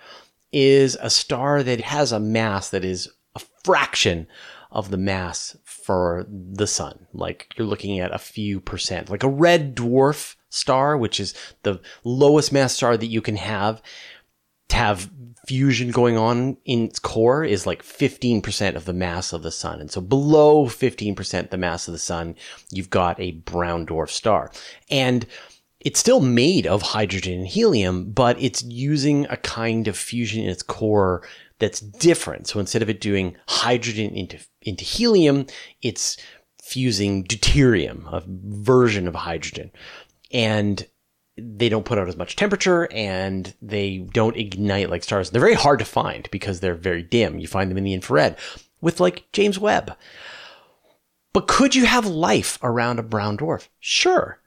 is 0.50 0.96
a 1.00 1.10
star 1.10 1.62
that 1.62 1.82
has 1.82 2.10
a 2.10 2.18
mass 2.18 2.70
that 2.70 2.84
is 2.84 3.08
a 3.36 3.40
fraction 3.62 4.26
of 4.74 4.90
the 4.90 4.98
mass 4.98 5.56
for 5.64 6.26
the 6.28 6.66
sun. 6.66 7.06
Like 7.14 7.48
you're 7.56 7.66
looking 7.66 8.00
at 8.00 8.14
a 8.14 8.18
few 8.18 8.60
percent, 8.60 9.08
like 9.08 9.22
a 9.22 9.28
red 9.28 9.74
dwarf 9.74 10.34
star, 10.50 10.98
which 10.98 11.20
is 11.20 11.32
the 11.62 11.80
lowest 12.02 12.52
mass 12.52 12.74
star 12.74 12.96
that 12.96 13.06
you 13.06 13.22
can 13.22 13.36
have 13.36 13.80
to 14.68 14.76
have 14.76 15.10
fusion 15.46 15.90
going 15.90 16.16
on 16.16 16.56
in 16.64 16.84
its 16.84 16.98
core 16.98 17.44
is 17.44 17.66
like 17.66 17.82
15% 17.82 18.74
of 18.74 18.84
the 18.84 18.92
mass 18.92 19.32
of 19.32 19.42
the 19.42 19.50
sun. 19.50 19.80
And 19.80 19.90
so 19.90 20.00
below 20.00 20.66
15% 20.66 21.50
the 21.50 21.56
mass 21.56 21.86
of 21.86 21.92
the 21.92 21.98
sun, 21.98 22.34
you've 22.70 22.90
got 22.90 23.20
a 23.20 23.32
brown 23.32 23.86
dwarf 23.86 24.08
star. 24.08 24.50
And 24.90 25.26
it's 25.80 26.00
still 26.00 26.20
made 26.20 26.66
of 26.66 26.80
hydrogen 26.80 27.40
and 27.40 27.46
helium, 27.46 28.10
but 28.10 28.40
it's 28.40 28.64
using 28.64 29.26
a 29.26 29.36
kind 29.36 29.86
of 29.86 29.98
fusion 29.98 30.42
in 30.42 30.48
its 30.48 30.62
core 30.62 31.22
that's 31.58 31.80
different. 31.80 32.46
So 32.48 32.60
instead 32.60 32.82
of 32.82 32.90
it 32.90 33.00
doing 33.00 33.36
hydrogen 33.46 34.14
into, 34.14 34.38
into 34.62 34.84
helium, 34.84 35.46
it's 35.82 36.16
fusing 36.62 37.24
deuterium, 37.24 38.06
a 38.12 38.22
version 38.26 39.06
of 39.06 39.14
hydrogen. 39.14 39.70
And 40.32 40.86
they 41.36 41.68
don't 41.68 41.84
put 41.84 41.98
out 41.98 42.08
as 42.08 42.16
much 42.16 42.36
temperature 42.36 42.88
and 42.92 43.54
they 43.60 43.98
don't 43.98 44.36
ignite 44.36 44.90
like 44.90 45.02
stars. 45.02 45.30
They're 45.30 45.40
very 45.40 45.54
hard 45.54 45.80
to 45.80 45.84
find 45.84 46.28
because 46.30 46.60
they're 46.60 46.74
very 46.74 47.02
dim. 47.02 47.38
You 47.38 47.48
find 47.48 47.70
them 47.70 47.78
in 47.78 47.84
the 47.84 47.94
infrared 47.94 48.36
with 48.80 49.00
like 49.00 49.24
James 49.32 49.58
Webb. 49.58 49.96
But 51.32 51.48
could 51.48 51.74
you 51.74 51.86
have 51.86 52.06
life 52.06 52.58
around 52.62 52.98
a 52.98 53.02
brown 53.02 53.36
dwarf? 53.36 53.68
Sure. 53.80 54.40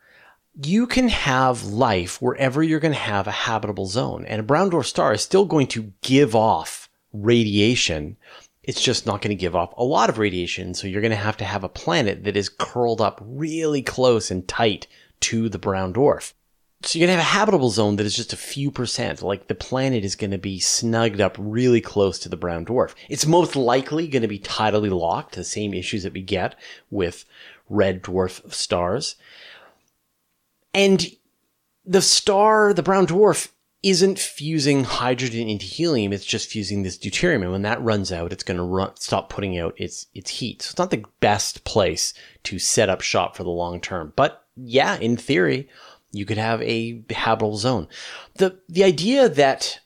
You 0.55 0.87
can 0.87 1.09
have 1.09 1.65
life 1.65 2.21
wherever 2.21 2.63
you're 2.63 2.79
going 2.79 2.93
to 2.93 2.99
have 2.99 3.27
a 3.27 3.31
habitable 3.31 3.85
zone. 3.85 4.25
And 4.25 4.39
a 4.39 4.43
brown 4.43 4.71
dwarf 4.71 4.85
star 4.85 5.13
is 5.13 5.21
still 5.21 5.45
going 5.45 5.67
to 5.67 5.91
give 6.01 6.33
off 6.35 6.86
radiation. 7.23 8.17
It's 8.63 8.81
just 8.81 9.05
not 9.05 9.21
going 9.21 9.29
to 9.29 9.35
give 9.35 9.55
off 9.55 9.73
a 9.77 9.83
lot 9.83 10.09
of 10.09 10.17
radiation. 10.17 10.73
So 10.73 10.87
you're 10.87 11.01
going 11.01 11.11
to 11.11 11.17
have 11.17 11.37
to 11.37 11.45
have 11.45 11.63
a 11.63 11.69
planet 11.69 12.23
that 12.25 12.35
is 12.35 12.49
curled 12.49 13.01
up 13.01 13.21
really 13.23 13.81
close 13.81 14.29
and 14.29 14.47
tight 14.47 14.87
to 15.21 15.49
the 15.49 15.59
brown 15.59 15.93
dwarf. 15.93 16.33
So 16.83 16.99
you're 16.99 17.07
going 17.07 17.17
to 17.17 17.23
have 17.23 17.33
a 17.33 17.39
habitable 17.39 17.69
zone 17.69 17.95
that 17.95 18.05
is 18.05 18.15
just 18.15 18.33
a 18.33 18.37
few 18.37 18.69
percent. 18.69 19.23
Like 19.23 19.47
the 19.47 19.55
planet 19.55 20.03
is 20.03 20.15
going 20.15 20.31
to 20.31 20.37
be 20.37 20.59
snugged 20.59 21.19
up 21.19 21.35
really 21.39 21.81
close 21.81 22.19
to 22.19 22.29
the 22.29 22.37
brown 22.37 22.65
dwarf. 22.65 22.93
It's 23.09 23.25
most 23.25 23.55
likely 23.55 24.07
going 24.07 24.21
to 24.21 24.27
be 24.27 24.39
tidally 24.39 24.91
locked, 24.91 25.35
the 25.35 25.43
same 25.43 25.73
issues 25.73 26.03
that 26.03 26.13
we 26.13 26.21
get 26.21 26.55
with 26.91 27.25
red 27.69 28.03
dwarf 28.03 28.53
stars. 28.53 29.15
And 30.73 31.07
the 31.83 32.01
star, 32.01 32.73
the 32.73 32.83
brown 32.83 33.07
dwarf, 33.07 33.49
isn't 33.83 34.19
fusing 34.19 34.83
hydrogen 34.83 35.47
into 35.47 35.65
helium. 35.65 36.11
It's 36.11 36.25
just 36.25 36.49
fusing 36.49 36.83
this 36.83 36.97
deuterium. 36.97 37.43
And 37.43 37.51
when 37.51 37.61
that 37.61 37.81
runs 37.81 38.11
out, 38.11 38.33
it's 38.33 38.43
going 38.43 38.57
to 38.57 38.63
run, 38.63 38.95
stop 38.95 39.29
putting 39.29 39.57
out 39.57 39.75
its, 39.77 40.07
its 40.13 40.31
heat. 40.31 40.61
So 40.61 40.71
it's 40.71 40.79
not 40.79 40.91
the 40.91 41.05
best 41.19 41.63
place 41.63 42.13
to 42.43 42.59
set 42.59 42.89
up 42.89 43.01
shop 43.01 43.35
for 43.35 43.43
the 43.43 43.49
long 43.49 43.79
term. 43.79 44.13
But 44.15 44.43
yeah, 44.55 44.97
in 44.97 45.15
theory, 45.15 45.69
you 46.11 46.25
could 46.25 46.37
have 46.37 46.61
a 46.63 47.03
habitable 47.11 47.57
zone. 47.57 47.87
The, 48.35 48.59
the 48.67 48.83
idea 48.83 49.29
that 49.29 49.79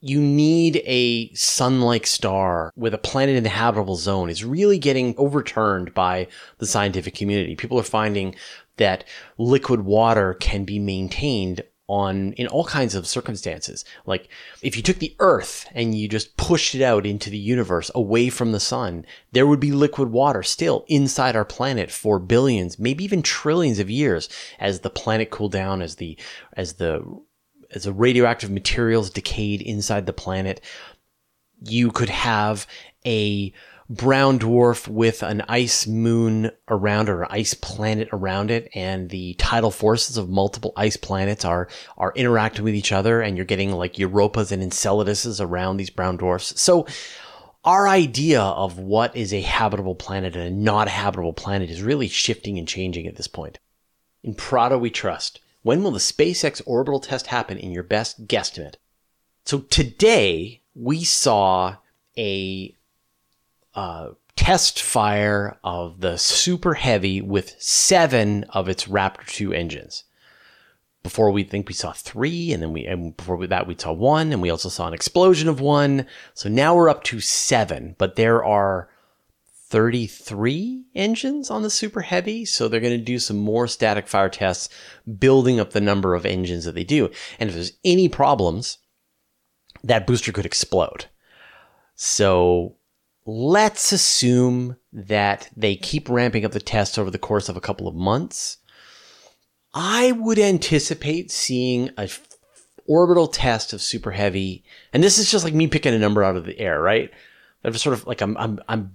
you 0.00 0.20
need 0.20 0.82
a 0.84 1.32
sun-like 1.32 2.06
star 2.06 2.70
with 2.76 2.92
a 2.92 2.98
planet 2.98 3.36
in 3.36 3.42
the 3.42 3.48
habitable 3.48 3.96
zone 3.96 4.28
is 4.28 4.44
really 4.44 4.78
getting 4.78 5.14
overturned 5.16 5.94
by 5.94 6.26
the 6.58 6.66
scientific 6.66 7.14
community. 7.14 7.56
People 7.56 7.78
are 7.78 7.84
finding 7.84 8.34
that 8.76 9.04
liquid 9.38 9.80
water 9.80 10.34
can 10.34 10.64
be 10.64 10.78
maintained 10.78 11.62
on 11.86 12.32
in 12.34 12.46
all 12.46 12.64
kinds 12.64 12.94
of 12.94 13.06
circumstances. 13.06 13.84
Like 14.06 14.28
if 14.62 14.76
you 14.76 14.82
took 14.82 14.98
the 14.98 15.14
earth 15.18 15.66
and 15.74 15.94
you 15.94 16.08
just 16.08 16.36
pushed 16.36 16.74
it 16.74 16.82
out 16.82 17.04
into 17.04 17.30
the 17.30 17.38
universe 17.38 17.90
away 17.94 18.30
from 18.30 18.52
the 18.52 18.60
sun, 18.60 19.04
there 19.32 19.46
would 19.46 19.60
be 19.60 19.72
liquid 19.72 20.10
water 20.10 20.42
still 20.42 20.84
inside 20.88 21.36
our 21.36 21.44
planet 21.44 21.90
for 21.90 22.18
billions, 22.18 22.78
maybe 22.78 23.04
even 23.04 23.22
trillions 23.22 23.78
of 23.78 23.90
years 23.90 24.28
as 24.58 24.80
the 24.80 24.90
planet 24.90 25.30
cooled 25.30 25.52
down, 25.52 25.82
as 25.82 25.96
the 25.96 26.18
as 26.56 26.74
the 26.74 27.04
as 27.74 27.84
the 27.84 27.92
radioactive 27.92 28.50
materials 28.50 29.10
decayed 29.10 29.60
inside 29.60 30.06
the 30.06 30.12
planet. 30.12 30.60
You 31.60 31.90
could 31.90 32.10
have 32.10 32.66
a 33.06 33.52
brown 33.88 34.38
dwarf 34.38 34.88
with 34.88 35.22
an 35.22 35.42
ice 35.48 35.86
moon 35.86 36.50
around 36.68 37.08
or 37.08 37.30
ice 37.30 37.52
planet 37.52 38.08
around 38.12 38.50
it 38.50 38.68
and 38.74 39.10
the 39.10 39.34
tidal 39.34 39.70
forces 39.70 40.16
of 40.16 40.28
multiple 40.28 40.72
ice 40.76 40.96
planets 40.96 41.44
are 41.44 41.68
are 41.98 42.12
interacting 42.16 42.64
with 42.64 42.74
each 42.74 42.92
other 42.92 43.20
and 43.20 43.36
you're 43.36 43.44
getting 43.44 43.72
like 43.72 43.94
Europas 43.94 44.50
and 44.50 44.62
Enceladus 44.62 45.40
around 45.40 45.76
these 45.76 45.90
brown 45.90 46.16
dwarfs. 46.16 46.58
So 46.60 46.86
our 47.64 47.86
idea 47.86 48.40
of 48.40 48.78
what 48.78 49.14
is 49.16 49.32
a 49.32 49.42
habitable 49.42 49.94
planet 49.94 50.34
and 50.34 50.44
a 50.44 50.50
not 50.50 50.88
habitable 50.88 51.32
planet 51.32 51.70
is 51.70 51.82
really 51.82 52.08
shifting 52.08 52.58
and 52.58 52.68
changing 52.68 53.06
at 53.06 53.16
this 53.16 53.28
point. 53.28 53.58
In 54.22 54.34
Prado 54.34 54.78
we 54.78 54.90
trust. 54.90 55.40
When 55.62 55.82
will 55.82 55.92
the 55.92 55.98
SpaceX 55.98 56.60
orbital 56.66 57.00
test 57.00 57.28
happen 57.28 57.58
in 57.58 57.70
your 57.70 57.82
best 57.82 58.26
guesstimate? 58.26 58.74
So 59.44 59.60
today 59.60 60.62
we 60.74 61.04
saw 61.04 61.76
a 62.16 62.74
uh, 63.74 64.10
test 64.36 64.82
fire 64.82 65.58
of 65.64 66.00
the 66.00 66.16
Super 66.16 66.74
Heavy 66.74 67.20
with 67.20 67.54
seven 67.58 68.44
of 68.50 68.68
its 68.68 68.84
Raptor 68.84 69.26
2 69.26 69.52
engines. 69.52 70.04
Before 71.02 71.30
we 71.30 71.44
think 71.44 71.68
we 71.68 71.74
saw 71.74 71.92
three, 71.92 72.50
and 72.52 72.62
then 72.62 72.72
we, 72.72 72.86
and 72.86 73.14
before 73.14 73.46
that 73.46 73.66
we 73.66 73.76
saw 73.78 73.92
one, 73.92 74.32
and 74.32 74.40
we 74.40 74.48
also 74.48 74.70
saw 74.70 74.88
an 74.88 74.94
explosion 74.94 75.50
of 75.50 75.60
one. 75.60 76.06
So 76.32 76.48
now 76.48 76.74
we're 76.74 76.88
up 76.88 77.04
to 77.04 77.20
seven, 77.20 77.94
but 77.98 78.16
there 78.16 78.42
are 78.42 78.88
33 79.68 80.84
engines 80.94 81.50
on 81.50 81.62
the 81.62 81.68
Super 81.68 82.00
Heavy. 82.00 82.44
So 82.44 82.68
they're 82.68 82.80
going 82.80 82.98
to 82.98 83.04
do 83.04 83.18
some 83.18 83.36
more 83.36 83.66
static 83.66 84.08
fire 84.08 84.30
tests, 84.30 84.68
building 85.18 85.60
up 85.60 85.72
the 85.72 85.80
number 85.80 86.14
of 86.14 86.24
engines 86.24 86.64
that 86.64 86.74
they 86.74 86.84
do. 86.84 87.10
And 87.38 87.50
if 87.50 87.54
there's 87.54 87.72
any 87.84 88.08
problems, 88.08 88.78
that 89.82 90.06
booster 90.06 90.32
could 90.32 90.46
explode. 90.46 91.06
So 91.96 92.76
let's 93.26 93.92
assume 93.92 94.76
that 94.92 95.48
they 95.56 95.76
keep 95.76 96.08
ramping 96.08 96.44
up 96.44 96.52
the 96.52 96.60
tests 96.60 96.98
over 96.98 97.10
the 97.10 97.18
course 97.18 97.48
of 97.48 97.56
a 97.56 97.60
couple 97.60 97.88
of 97.88 97.94
months. 97.94 98.58
I 99.72 100.12
would 100.12 100.38
anticipate 100.38 101.30
seeing 101.30 101.90
a 101.96 102.08
orbital 102.86 103.26
test 103.26 103.72
of 103.72 103.82
super 103.82 104.12
heavy, 104.12 104.64
and 104.92 105.02
this 105.02 105.18
is 105.18 105.30
just 105.30 105.44
like 105.44 105.54
me 105.54 105.66
picking 105.66 105.94
a 105.94 105.98
number 105.98 106.22
out 106.22 106.36
of 106.36 106.44
the 106.44 106.58
air, 106.58 106.80
right? 106.80 107.10
I'm 107.64 107.74
sort 107.74 107.94
of 107.94 108.06
like 108.06 108.20
I'm 108.20 108.36
I'm 108.36 108.60
I'm 108.68 108.92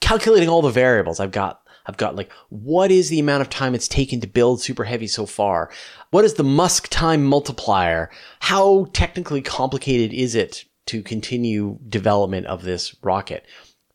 calculating 0.00 0.48
all 0.48 0.62
the 0.62 0.70
variables. 0.70 1.18
I've 1.18 1.32
got 1.32 1.62
I've 1.86 1.96
got 1.96 2.16
like, 2.16 2.32
what 2.50 2.90
is 2.90 3.08
the 3.08 3.20
amount 3.20 3.42
of 3.42 3.50
time 3.50 3.74
it's 3.74 3.88
taken 3.88 4.20
to 4.20 4.26
build 4.26 4.60
Super 4.60 4.84
Heavy 4.84 5.06
so 5.06 5.24
far? 5.24 5.70
What 6.10 6.24
is 6.24 6.34
the 6.34 6.44
Musk 6.44 6.88
time 6.88 7.24
multiplier? 7.24 8.10
How 8.40 8.88
technically 8.92 9.40
complicated 9.40 10.12
is 10.12 10.34
it 10.34 10.64
to 10.86 11.02
continue 11.02 11.78
development 11.88 12.46
of 12.46 12.62
this 12.62 12.94
rocket? 13.02 13.46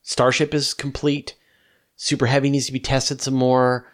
Starship 0.01 0.53
is 0.53 0.74
complete. 0.74 1.36
Super 1.95 2.25
Heavy 2.25 2.50
needs 2.50 2.65
to 2.65 2.74
be 2.74 2.79
tested 2.79 3.21
some 3.21 3.36
more. 3.36 3.88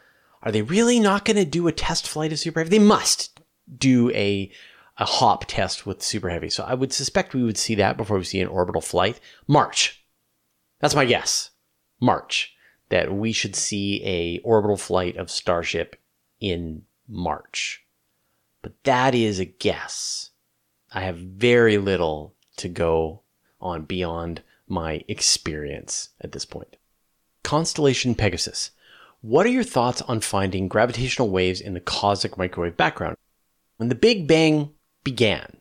Are 0.44 0.52
they 0.52 0.62
really 0.62 1.00
not 1.00 1.26
going 1.26 1.38
to 1.38 1.46
do 1.46 1.68
a 1.68 1.72
test 1.72 2.08
flight 2.08 2.32
of 2.32 2.40
Super 2.40 2.60
Heavy? 2.60 2.70
They 2.70 2.80
must 2.80 3.40
do 3.78 4.10
a 4.12 4.52
a 4.98 5.06
hop 5.06 5.46
test 5.48 5.86
with 5.86 6.02
Super 6.02 6.30
Heavy. 6.30 6.50
So 6.50 6.64
I 6.64 6.74
would 6.74 6.92
suspect 6.92 7.34
we 7.34 7.44
would 7.44 7.58
see 7.58 7.76
that 7.76 7.98
before 7.98 8.18
we 8.18 8.24
see 8.24 8.42
an 8.42 8.48
orbital 8.48 8.82
flight. 8.82 9.20
March. 9.48 10.04
That's 10.80 10.96
my 10.96 11.06
guess. 11.06 11.52
March. 12.00 12.56
That 12.90 13.14
we 13.14 13.32
should 13.32 13.56
see 13.56 14.02
a 14.04 14.40
orbital 14.44 14.78
flight 14.78 15.18
of 15.18 15.30
Starship 15.30 15.98
in 16.40 16.84
March. 17.08 17.86
But 18.62 18.84
that 18.86 19.14
is 19.14 19.40
a 19.40 19.46
guess. 19.46 20.32
I 20.92 21.02
have 21.02 21.18
very 21.18 21.78
little 21.78 22.34
to 22.58 22.70
go 22.70 23.22
on 23.60 23.84
beyond 23.84 24.42
my 24.68 25.04
experience 25.08 26.10
at 26.22 26.32
this 26.32 26.46
point. 26.46 26.76
Constellation 27.44 28.14
Pegasus. 28.14 28.72
What 29.22 29.46
are 29.46 29.50
your 29.50 29.64
thoughts 29.64 30.02
on 30.04 30.22
finding 30.22 30.68
gravitational 30.68 31.30
waves 31.30 31.62
in 31.62 31.74
the 31.74 31.80
cosmic 31.80 32.38
microwave 32.38 32.78
background? 32.78 33.18
When 33.78 33.90
the 33.90 33.96
Big 33.96 34.28
Bang 34.28 34.72
began, 35.04 35.58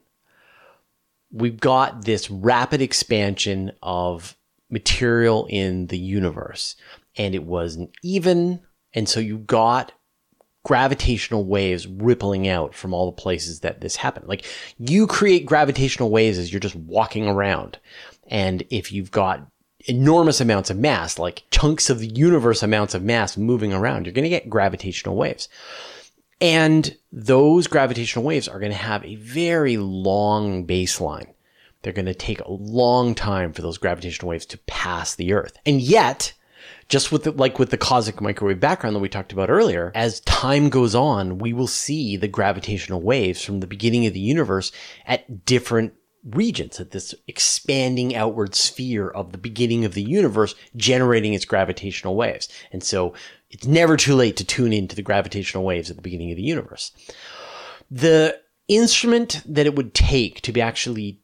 we've 1.31 1.61
got 1.61 2.05
this 2.05 2.31
rapid 2.31 2.83
expansion 2.83 3.73
of 3.83 4.37
material 4.71 5.47
in 5.49 5.87
the 5.87 5.99
universe, 5.99 6.77
and 7.17 7.35
it 7.35 7.45
wasn't 7.45 7.91
even. 8.03 8.61
And 8.93 9.09
so 9.09 9.21
you 9.21 9.39
got 9.39 9.93
gravitational 10.67 11.45
waves 11.45 11.87
rippling 11.87 12.49
out 12.49 12.75
from 12.75 12.93
all 12.93 13.07
the 13.07 13.23
places 13.23 13.61
that 13.61 13.81
this 13.81 13.95
happened. 13.95 14.27
Like 14.27 14.45
you 14.81 15.07
create 15.07 15.47
gravitational 15.47 16.11
waves 16.11 16.39
as 16.39 16.53
you're 16.53 16.59
just 16.59 16.75
walking 16.75 17.29
around. 17.29 17.79
And 18.27 18.65
if 18.69 18.91
you've 18.91 19.13
got 19.13 19.47
enormous 19.85 20.41
amounts 20.41 20.69
of 20.69 20.77
mass, 20.77 21.21
like 21.21 21.45
chunks 21.53 21.89
of 21.89 22.01
the 22.01 22.09
universe 22.09 22.65
amounts 22.65 22.95
of 22.95 23.05
mass 23.05 23.37
moving 23.37 23.73
around, 23.73 24.07
you're 24.07 24.13
going 24.13 24.25
to 24.25 24.29
get 24.29 24.51
gravitational 24.51 25.15
waves. 25.15 25.49
And 26.41 26.97
those 27.13 27.69
gravitational 27.69 28.25
waves 28.25 28.49
are 28.49 28.59
going 28.59 28.73
to 28.73 28.77
have 28.77 29.05
a 29.05 29.15
very 29.15 29.77
long 29.77 30.67
baseline. 30.67 31.29
They're 31.83 31.93
going 31.93 32.07
to 32.07 32.15
take 32.15 32.41
a 32.41 32.51
long 32.51 33.15
time 33.15 33.53
for 33.53 33.63
those 33.63 33.79
gravitational 33.79 34.31
waves 34.31 34.47
to 34.47 34.59
pass 34.67 35.15
the 35.15 35.33
Earth. 35.33 35.59
And 35.65 35.81
yet, 35.81 36.33
just 36.89 37.11
with 37.11 37.25
the, 37.25 37.33
like 37.33 37.59
with 37.59 37.71
the 37.71 37.77
cosmic 37.77 38.21
microwave 38.21 38.61
background 38.61 38.95
that 38.95 39.01
we 39.01 39.09
talked 39.09 39.33
about 39.33 39.51
earlier, 39.51 39.93
as 39.95 40.21
time 40.21 40.69
goes 40.69 40.95
on, 40.95 41.39
we 41.39 41.53
will 41.53 41.67
see 41.67 42.17
the 42.17 42.29
gravitational 42.29 43.01
waves 43.01 43.45
from 43.45 43.61
the 43.61 43.67
beginning 43.67 44.07
of 44.07 44.13
the 44.13 44.21
universe 44.21 44.73
at 45.07 45.45
different 45.45 45.95
regions, 46.31 46.81
at 46.81 46.91
this 46.91 47.15
expanding 47.29 48.15
outward 48.15 48.55
sphere 48.55 49.09
of 49.09 49.33
the 49.33 49.39
beginning 49.39 49.85
of 49.85 49.95
the 49.95 50.03
universe 50.03 50.55
generating 50.77 51.35
its 51.35 51.45
gravitational 51.45 52.17
waves. 52.17 52.49
And 52.73 52.83
so 52.83 53.15
it's 53.51 53.67
never 53.67 53.97
too 53.97 54.15
late 54.15 54.37
to 54.39 54.45
tune 54.45 54.73
into 54.73 54.97
the 54.97 55.03
gravitational 55.03 55.65
waves 55.65 55.89
at 55.89 55.97
the 55.97 56.03
beginning 56.03 56.31
of 56.31 56.37
the 56.37 56.43
universe. 56.43 56.93
The 57.91 58.41
instrument 58.69 59.43
that 59.47 59.67
it 59.67 59.77
would 59.77 59.95
take 59.95 60.41
to 60.43 60.53
be 60.53 60.61
actually 60.61 61.21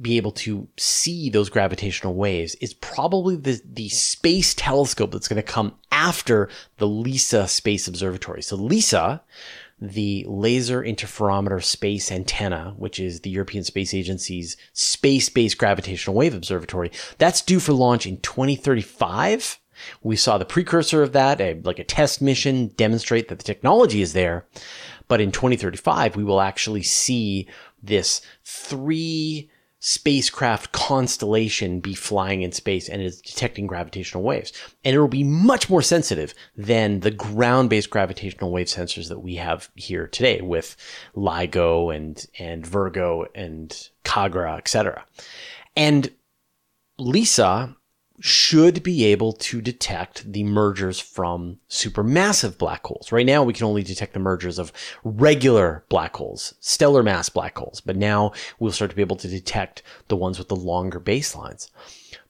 be 0.00 0.16
able 0.16 0.32
to 0.32 0.66
see 0.76 1.28
those 1.28 1.50
gravitational 1.50 2.14
waves 2.14 2.54
is 2.56 2.74
probably 2.74 3.36
the, 3.36 3.60
the 3.64 3.88
space 3.88 4.54
telescope 4.54 5.10
that's 5.10 5.28
going 5.28 5.36
to 5.36 5.42
come 5.42 5.74
after 5.92 6.48
the 6.78 6.86
LISA 6.86 7.46
Space 7.48 7.86
Observatory. 7.86 8.42
So 8.42 8.56
LISA, 8.56 9.22
the 9.80 10.24
Laser 10.26 10.82
Interferometer 10.82 11.62
Space 11.62 12.10
Antenna, 12.10 12.74
which 12.78 12.98
is 12.98 13.20
the 13.20 13.30
European 13.30 13.64
Space 13.64 13.92
Agency's 13.92 14.56
space-based 14.72 15.58
gravitational 15.58 16.16
wave 16.16 16.34
observatory, 16.34 16.90
that's 17.18 17.42
due 17.42 17.60
for 17.60 17.72
launch 17.72 18.06
in 18.06 18.18
2035. 18.20 19.60
We 20.02 20.16
saw 20.16 20.38
the 20.38 20.46
precursor 20.46 21.02
of 21.02 21.12
that, 21.12 21.40
a, 21.40 21.60
like 21.62 21.78
a 21.78 21.84
test 21.84 22.22
mission, 22.22 22.68
demonstrate 22.68 23.28
that 23.28 23.38
the 23.38 23.44
technology 23.44 24.00
is 24.00 24.14
there. 24.14 24.46
But 25.08 25.20
in 25.20 25.30
2035, 25.30 26.16
we 26.16 26.24
will 26.24 26.40
actually 26.40 26.82
see 26.82 27.46
this 27.82 28.22
three 28.42 29.50
spacecraft 29.86 30.72
constellation 30.72 31.78
be 31.78 31.94
flying 31.94 32.42
in 32.42 32.50
space 32.50 32.88
and 32.88 33.00
is 33.00 33.20
detecting 33.20 33.68
gravitational 33.68 34.24
waves. 34.24 34.52
And 34.84 34.96
it 34.96 34.98
will 34.98 35.06
be 35.06 35.22
much 35.22 35.70
more 35.70 35.80
sensitive 35.80 36.34
than 36.56 37.00
the 37.00 37.12
ground 37.12 37.70
based 37.70 37.88
gravitational 37.88 38.50
wave 38.50 38.66
sensors 38.66 39.08
that 39.10 39.20
we 39.20 39.36
have 39.36 39.70
here 39.76 40.08
today 40.08 40.40
with 40.40 40.76
LIGO 41.14 41.94
and, 41.94 42.26
and 42.36 42.66
Virgo 42.66 43.26
and 43.32 43.88
Kagra, 44.04 44.58
etc. 44.58 45.04
And 45.76 46.10
LISA 46.98 47.76
should 48.20 48.82
be 48.82 49.04
able 49.04 49.32
to 49.32 49.60
detect 49.60 50.32
the 50.32 50.44
mergers 50.44 50.98
from 50.98 51.58
supermassive 51.68 52.58
black 52.58 52.86
holes. 52.86 53.12
Right 53.12 53.26
now, 53.26 53.42
we 53.42 53.52
can 53.52 53.66
only 53.66 53.82
detect 53.82 54.14
the 54.14 54.20
mergers 54.20 54.58
of 54.58 54.72
regular 55.04 55.84
black 55.88 56.16
holes, 56.16 56.54
stellar 56.60 57.02
mass 57.02 57.28
black 57.28 57.56
holes, 57.58 57.80
but 57.80 57.96
now 57.96 58.32
we'll 58.58 58.72
start 58.72 58.90
to 58.90 58.96
be 58.96 59.02
able 59.02 59.16
to 59.16 59.28
detect 59.28 59.82
the 60.08 60.16
ones 60.16 60.38
with 60.38 60.48
the 60.48 60.56
longer 60.56 61.00
baselines. 61.00 61.70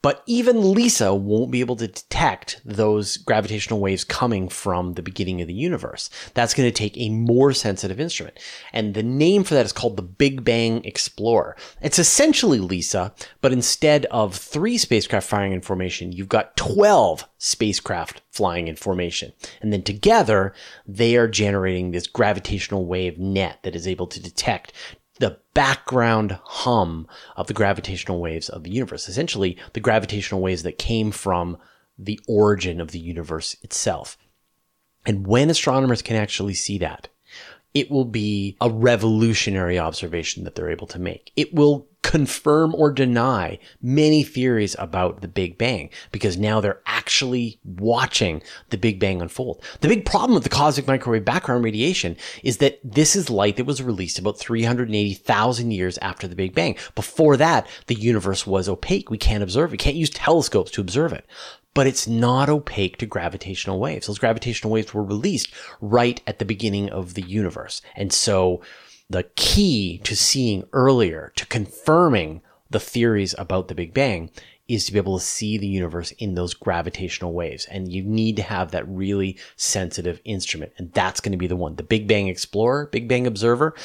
But 0.03 0.23
even 0.27 0.73
LISA 0.73 1.15
won't 1.15 1.51
be 1.51 1.61
able 1.61 1.77
to 1.77 1.89
detect 1.89 2.61
those 2.65 3.17
gravitational 3.17 3.81
waves 3.81 4.05
coming 4.05 4.49
from 4.49 4.93
the 4.93 5.03
beginning 5.03 5.41
of 5.41 5.49
the 5.49 5.55
universe. 5.55 6.11
That's 6.35 6.55
going 6.55 6.69
to 6.69 6.73
take 6.73 6.97
a 6.97 7.11
more 7.11 7.53
sensitive 7.53 7.99
instrument. 7.99 8.39
And 8.73 8.95
the 8.95 9.03
name 9.03 9.43
for 9.43 9.55
that 9.55 9.67
is 9.67 9.73
called 9.73 9.97
the 9.97 10.03
Big 10.03 10.45
Bang 10.45 10.85
Explorer. 10.85 11.57
It's 11.81 11.99
essentially 11.99 12.61
LISA, 12.61 13.15
but 13.41 13.53
instead 13.53 14.07
of 14.07 14.37
three 14.37 14.79
spacecraft 14.79 15.29
firing 15.29 15.53
in 15.53 15.61
formation, 15.61 16.13
you've 16.13 16.29
got 16.29 16.57
12 16.57 17.29
spacecraft 17.39 18.23
flying 18.31 18.69
in 18.69 18.77
formation. 18.77 19.33
And 19.61 19.73
then 19.73 19.83
together, 19.83 20.55
they 20.87 21.17
are 21.17 21.29
generating 21.29 21.91
this 21.91 22.07
gravitational 22.07 22.87
wave 22.87 23.19
net 23.19 23.61
that 23.63 23.75
is 23.75 23.89
able 23.89 24.07
to 24.09 24.23
detect 24.23 24.73
the 25.19 25.39
background 25.55 26.39
hum 26.45 27.07
of 27.37 27.47
the 27.47 27.55
gravitational 27.55 28.21
waves 28.21 28.49
of 28.49 28.63
the 28.63 28.71
universe. 28.71 29.09
Essentially, 29.09 29.57
the 29.73 29.81
gravitational 29.81 30.41
waves 30.41 30.63
that 30.63 30.79
came 30.79 31.11
from 31.11 31.57
the 31.99 32.21
origin 32.29 32.81
of 32.81 32.91
the 32.91 32.99
universe 32.99 33.57
itself. 33.63 34.19
And 35.07 35.27
when 35.27 35.51
astronomers 35.51 36.03
can 36.03 36.17
actually 36.17 36.55
see 36.55 36.79
that, 36.79 37.09
it 37.73 37.91
will 37.91 38.05
be 38.05 38.57
a 38.61 38.71
revolutionary 38.71 39.79
observation 39.79 40.45
that 40.45 40.55
they're 40.55 40.71
able 40.71 40.87
to 40.89 40.99
make. 40.99 41.33
It 41.37 41.55
will 41.55 41.87
confirm 42.07 42.73
or 42.77 42.93
deny 42.93 43.59
many 43.83 44.23
theories 44.23 44.77
about 44.79 45.23
the 45.23 45.29
Big 45.29 45.59
Bang 45.59 45.91
because 46.13 46.39
now 46.39 46.61
they're 46.61 46.81
actually 46.87 47.59
watching 47.65 48.41
the 48.71 48.79
Big 48.79 49.01
Bang 49.01 49.21
unfold. 49.21 49.61
The 49.81 49.89
big 49.89 50.05
problem 50.05 50.35
with 50.35 50.45
the 50.45 50.49
cosmic 50.49 50.87
microwave 50.87 51.25
background 51.25 51.65
radiation 51.65 52.17
is 52.45 52.59
that 52.59 52.79
this 52.85 53.17
is 53.17 53.29
light 53.29 53.57
that 53.57 53.65
was 53.65 53.83
released 53.83 54.21
about 54.21 54.39
380,000 54.39 55.71
years 55.73 55.99
after 55.99 56.29
the 56.29 56.37
Big 56.37 56.55
Bang. 56.55 56.77
Before 56.95 57.37
that, 57.39 57.67
the 57.89 57.97
universe 57.97 58.47
was 58.47 58.69
opaque. 58.69 59.11
We 59.11 59.19
can't 59.19 59.43
observe. 59.43 59.73
We 59.73 59.77
can't 59.77 59.97
use 59.97 60.11
telescopes 60.11 60.71
to 60.73 60.81
observe 60.81 61.13
it 61.13 61.27
but 61.75 61.87
it's 61.87 62.09
not 62.09 62.49
opaque 62.49 62.97
to 62.97 63.05
gravitational 63.05 63.79
waves. 63.79 64.07
Those 64.07 64.19
gravitational 64.19 64.73
waves 64.73 64.95
were 64.95 65.05
released 65.05 65.53
right 65.83 66.19
at 66.27 66.39
the 66.39 66.47
beginning 66.47 66.89
of 66.89 67.13
the 67.13 67.21
universe. 67.21 67.83
And 67.95 68.15
so 68.15 68.63
the 69.09 69.25
key 69.37 69.99
to 69.99 70.17
seeing 70.17 70.65
earlier, 70.73 71.33
to 71.37 71.47
confirming 71.47 72.43
the 72.71 72.81
theories 72.81 73.35
about 73.39 73.69
the 73.69 73.75
Big 73.75 73.95
Bang 73.95 74.31
is 74.69 74.85
to 74.85 74.93
be 74.93 74.99
able 74.99 75.19
to 75.19 75.25
see 75.25 75.57
the 75.57 75.69
universe 75.69 76.11
in 76.13 76.35
those 76.35 76.53
gravitational 76.53 77.33
waves. 77.33 77.65
And 77.67 77.93
you 77.93 78.03
need 78.03 78.35
to 78.37 78.43
have 78.43 78.73
that 78.73 78.87
really 78.89 79.39
sensitive 79.55 80.21
instrument. 80.25 80.73
And 80.77 80.93
that's 80.93 81.21
going 81.21 81.31
to 81.33 81.39
be 81.39 81.47
the 81.47 81.55
one, 81.55 81.77
the 81.77 81.85
Big 81.85 82.09
Bang 82.09 82.27
Explorer, 82.27 82.87
Big 82.87 83.07
Bang 83.09 83.29
Observer. 83.29 83.77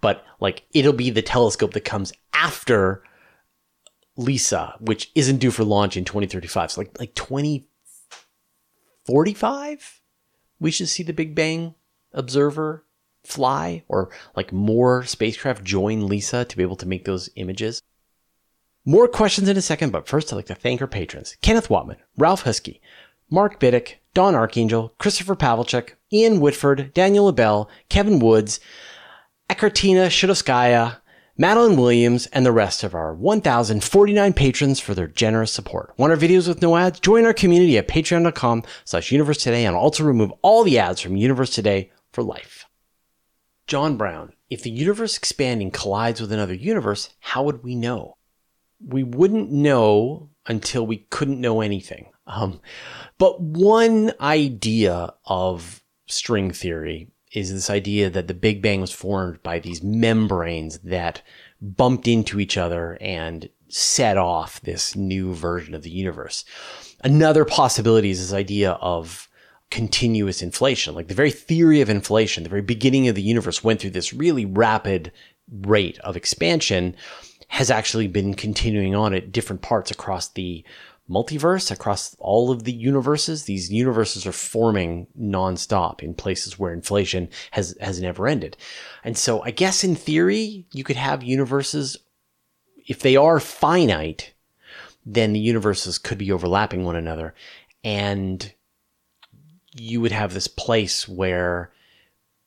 But 0.00 0.24
like 0.40 0.62
it'll 0.72 0.92
be 0.92 1.10
the 1.10 1.22
telescope 1.22 1.72
that 1.72 1.84
comes 1.84 2.12
after 2.32 3.02
LISA, 4.16 4.76
which 4.80 5.10
isn't 5.16 5.38
due 5.38 5.50
for 5.50 5.64
launch 5.64 5.96
in 5.96 6.04
2035. 6.04 6.70
So 6.70 6.82
like, 6.82 6.96
like 7.00 7.16
2045, 7.16 10.00
we 10.60 10.70
should 10.70 10.88
see 10.88 11.02
the 11.02 11.12
Big 11.12 11.34
Bang 11.34 11.74
Observer 12.12 12.84
fly 13.24 13.82
or 13.88 14.10
like 14.36 14.52
more 14.52 15.04
spacecraft 15.04 15.64
join 15.64 16.06
LISA 16.06 16.44
to 16.46 16.56
be 16.56 16.62
able 16.62 16.76
to 16.76 16.88
make 16.88 17.04
those 17.04 17.30
images? 17.36 17.82
More 18.84 19.08
questions 19.08 19.48
in 19.48 19.56
a 19.56 19.62
second, 19.62 19.90
but 19.90 20.08
first 20.08 20.32
I'd 20.32 20.36
like 20.36 20.46
to 20.46 20.54
thank 20.54 20.80
our 20.80 20.86
patrons 20.86 21.36
Kenneth 21.42 21.68
Watman, 21.68 21.98
Ralph 22.16 22.42
Husky, 22.42 22.80
Mark 23.30 23.60
Biddick, 23.60 23.96
Don 24.14 24.34
Archangel, 24.34 24.94
Christopher 24.98 25.36
Pavlicek, 25.36 25.90
Ian 26.12 26.40
Whitford, 26.40 26.92
Daniel 26.94 27.26
LaBelle, 27.26 27.68
Kevin 27.88 28.18
Woods, 28.18 28.60
Ekartina 29.50 30.06
Shudoskaya, 30.06 30.98
Madeline 31.36 31.76
Williams, 31.76 32.26
and 32.26 32.44
the 32.44 32.50
rest 32.50 32.82
of 32.82 32.94
our 32.94 33.14
1,049 33.14 34.32
patrons 34.32 34.80
for 34.80 34.94
their 34.94 35.06
generous 35.06 35.52
support. 35.52 35.92
Want 35.96 36.10
our 36.10 36.18
videos 36.18 36.48
with 36.48 36.60
no 36.60 36.76
ads? 36.76 36.98
Join 36.98 37.24
our 37.24 37.32
community 37.32 37.78
at 37.78 37.86
patreon.com 37.86 38.64
slash 38.84 39.12
universe 39.12 39.38
today 39.38 39.64
and 39.64 39.76
also 39.76 40.02
remove 40.02 40.32
all 40.42 40.64
the 40.64 40.78
ads 40.78 41.00
from 41.00 41.16
Universe 41.16 41.50
Today 41.50 41.92
for 42.12 42.24
life. 42.24 42.57
John 43.68 43.98
Brown, 43.98 44.32
if 44.48 44.62
the 44.62 44.70
universe 44.70 45.16
expanding 45.16 45.70
collides 45.70 46.20
with 46.20 46.32
another 46.32 46.54
universe, 46.54 47.10
how 47.20 47.44
would 47.44 47.62
we 47.62 47.74
know? 47.76 48.16
We 48.84 49.02
wouldn't 49.02 49.52
know 49.52 50.30
until 50.46 50.86
we 50.86 51.06
couldn't 51.10 51.40
know 51.40 51.60
anything. 51.60 52.10
Um, 52.26 52.60
but 53.18 53.40
one 53.40 54.12
idea 54.20 55.12
of 55.26 55.82
string 56.06 56.50
theory 56.50 57.10
is 57.32 57.52
this 57.52 57.68
idea 57.68 58.08
that 58.08 58.26
the 58.26 58.34
Big 58.34 58.62
Bang 58.62 58.80
was 58.80 58.92
formed 58.92 59.42
by 59.42 59.58
these 59.58 59.82
membranes 59.82 60.78
that 60.78 61.22
bumped 61.60 62.08
into 62.08 62.40
each 62.40 62.56
other 62.56 62.96
and 63.02 63.50
set 63.68 64.16
off 64.16 64.62
this 64.62 64.96
new 64.96 65.34
version 65.34 65.74
of 65.74 65.82
the 65.82 65.90
universe. 65.90 66.44
Another 67.04 67.44
possibility 67.44 68.08
is 68.08 68.20
this 68.20 68.32
idea 68.32 68.72
of 68.72 69.27
continuous 69.70 70.42
inflation. 70.42 70.94
Like 70.94 71.08
the 71.08 71.14
very 71.14 71.30
theory 71.30 71.80
of 71.80 71.90
inflation, 71.90 72.42
the 72.42 72.48
very 72.48 72.62
beginning 72.62 73.08
of 73.08 73.14
the 73.14 73.22
universe 73.22 73.62
went 73.62 73.80
through 73.80 73.90
this 73.90 74.12
really 74.12 74.44
rapid 74.44 75.12
rate 75.50 75.98
of 76.00 76.16
expansion 76.16 76.94
has 77.48 77.70
actually 77.70 78.08
been 78.08 78.34
continuing 78.34 78.94
on 78.94 79.14
at 79.14 79.32
different 79.32 79.62
parts 79.62 79.90
across 79.90 80.28
the 80.28 80.64
multiverse 81.08 81.70
across 81.70 82.14
all 82.18 82.50
of 82.50 82.64
the 82.64 82.72
universes. 82.72 83.44
These 83.44 83.72
universes 83.72 84.26
are 84.26 84.32
forming 84.32 85.06
nonstop 85.18 86.02
in 86.02 86.14
places 86.14 86.58
where 86.58 86.72
inflation 86.72 87.28
has, 87.52 87.76
has 87.80 88.00
never 88.00 88.28
ended. 88.28 88.56
And 89.04 89.16
so 89.16 89.42
I 89.42 89.50
guess 89.50 89.84
in 89.84 89.94
theory, 89.94 90.66
you 90.72 90.84
could 90.84 90.96
have 90.96 91.22
universes, 91.22 91.96
if 92.86 93.00
they 93.00 93.16
are 93.16 93.40
finite, 93.40 94.34
then 95.06 95.32
the 95.32 95.40
universes 95.40 95.98
could 95.98 96.18
be 96.18 96.30
overlapping 96.30 96.84
one 96.84 96.96
another. 96.96 97.34
And 97.82 98.52
you 99.74 100.00
would 100.00 100.12
have 100.12 100.34
this 100.34 100.48
place 100.48 101.08
where, 101.08 101.72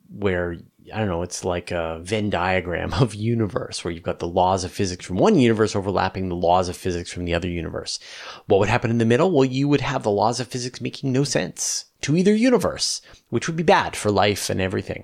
where 0.09 0.57
I 0.93 0.97
don't 0.99 1.07
know, 1.07 1.21
it's 1.21 1.45
like 1.45 1.71
a 1.71 1.99
Venn 2.01 2.29
diagram 2.29 2.93
of 2.99 3.13
universe 3.13 3.83
where 3.83 3.91
you've 3.91 4.03
got 4.03 4.19
the 4.19 4.27
laws 4.27 4.63
of 4.63 4.71
physics 4.71 5.05
from 5.05 5.17
one 5.17 5.37
universe 5.37 5.75
overlapping 5.75 6.29
the 6.29 6.35
laws 6.35 6.69
of 6.69 6.77
physics 6.77 7.11
from 7.11 7.25
the 7.25 7.33
other 7.33 7.47
universe. 7.47 7.99
What 8.47 8.59
would 8.59 8.69
happen 8.69 8.89
in 8.89 8.97
the 8.97 9.05
middle? 9.05 9.31
Well, 9.31 9.45
you 9.45 9.67
would 9.67 9.81
have 9.81 10.03
the 10.03 10.11
laws 10.11 10.39
of 10.39 10.47
physics 10.47 10.81
making 10.81 11.11
no 11.11 11.23
sense 11.23 11.85
to 12.01 12.15
either 12.15 12.33
universe, 12.33 13.01
which 13.29 13.47
would 13.47 13.55
be 13.55 13.63
bad 13.63 13.95
for 13.95 14.11
life 14.11 14.49
and 14.49 14.59
everything. 14.59 15.03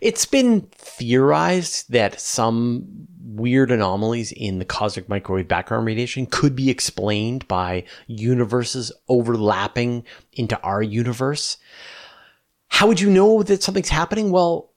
It's 0.00 0.26
been 0.26 0.68
theorized 0.72 1.90
that 1.90 2.20
some 2.20 3.08
weird 3.34 3.70
anomalies 3.70 4.32
in 4.32 4.58
the 4.58 4.64
cosmic 4.64 5.08
microwave 5.08 5.48
background 5.48 5.86
radiation 5.86 6.26
could 6.26 6.54
be 6.54 6.70
explained 6.70 7.46
by 7.48 7.84
universes 8.06 8.92
overlapping 9.08 10.04
into 10.32 10.60
our 10.60 10.82
universe. 10.82 11.56
How 12.68 12.86
would 12.86 13.00
you 13.00 13.10
know 13.10 13.42
that 13.42 13.62
something's 13.62 13.88
happening? 13.88 14.30
Well, 14.30 14.70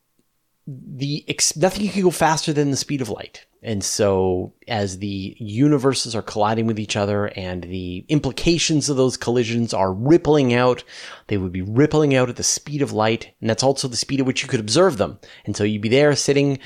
the 0.67 1.25
nothing 1.55 1.87
can 1.87 2.03
go 2.03 2.11
faster 2.11 2.51
than 2.51 2.71
the 2.71 2.77
speed 2.77 3.01
of 3.01 3.09
light. 3.09 3.45
And 3.63 3.83
so 3.83 4.53
as 4.67 4.99
the 4.99 5.35
universes 5.39 6.15
are 6.15 6.21
colliding 6.21 6.67
with 6.67 6.79
each 6.79 6.95
other 6.95 7.27
and 7.35 7.63
the 7.63 8.05
implications 8.07 8.89
of 8.89 8.97
those 8.97 9.17
collisions 9.17 9.73
are 9.73 9.91
rippling 9.91 10.53
out, 10.53 10.83
they 11.27 11.37
would 11.37 11.51
be 11.51 11.63
rippling 11.63 12.13
out 12.13 12.29
at 12.29 12.35
the 12.35 12.43
speed 12.43 12.81
of 12.81 12.91
light. 12.91 13.33
And 13.41 13.49
that's 13.49 13.63
also 13.63 13.87
the 13.87 13.97
speed 13.97 14.19
at 14.19 14.25
which 14.25 14.43
you 14.43 14.47
could 14.47 14.59
observe 14.59 14.97
them. 14.97 15.19
And 15.45 15.55
so 15.55 15.63
you'd 15.63 15.81
be 15.81 15.89
there 15.89 16.15
sitting 16.15 16.59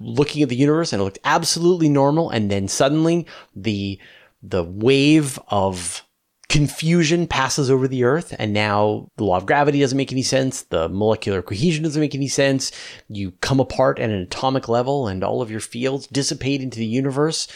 looking 0.00 0.42
at 0.42 0.48
the 0.48 0.56
universe 0.56 0.92
and 0.92 1.00
it 1.00 1.04
looked 1.04 1.18
absolutely 1.24 1.88
normal. 1.88 2.30
And 2.30 2.50
then 2.50 2.68
suddenly 2.68 3.26
the, 3.54 3.98
the 4.42 4.64
wave 4.64 5.38
of 5.48 6.02
confusion 6.48 7.26
passes 7.26 7.70
over 7.70 7.86
the 7.86 8.04
earth 8.04 8.34
and 8.38 8.54
now 8.54 9.10
the 9.16 9.24
law 9.24 9.36
of 9.36 9.44
gravity 9.44 9.80
doesn't 9.80 9.98
make 9.98 10.12
any 10.12 10.22
sense 10.22 10.62
the 10.62 10.88
molecular 10.88 11.42
cohesion 11.42 11.82
doesn't 11.84 12.00
make 12.00 12.14
any 12.14 12.26
sense 12.28 12.72
you 13.08 13.32
come 13.42 13.60
apart 13.60 13.98
at 13.98 14.08
an 14.08 14.22
atomic 14.22 14.66
level 14.66 15.06
and 15.06 15.22
all 15.22 15.42
of 15.42 15.50
your 15.50 15.60
fields 15.60 16.06
dissipate 16.06 16.62
into 16.62 16.78
the 16.78 16.86
universe 16.86 17.48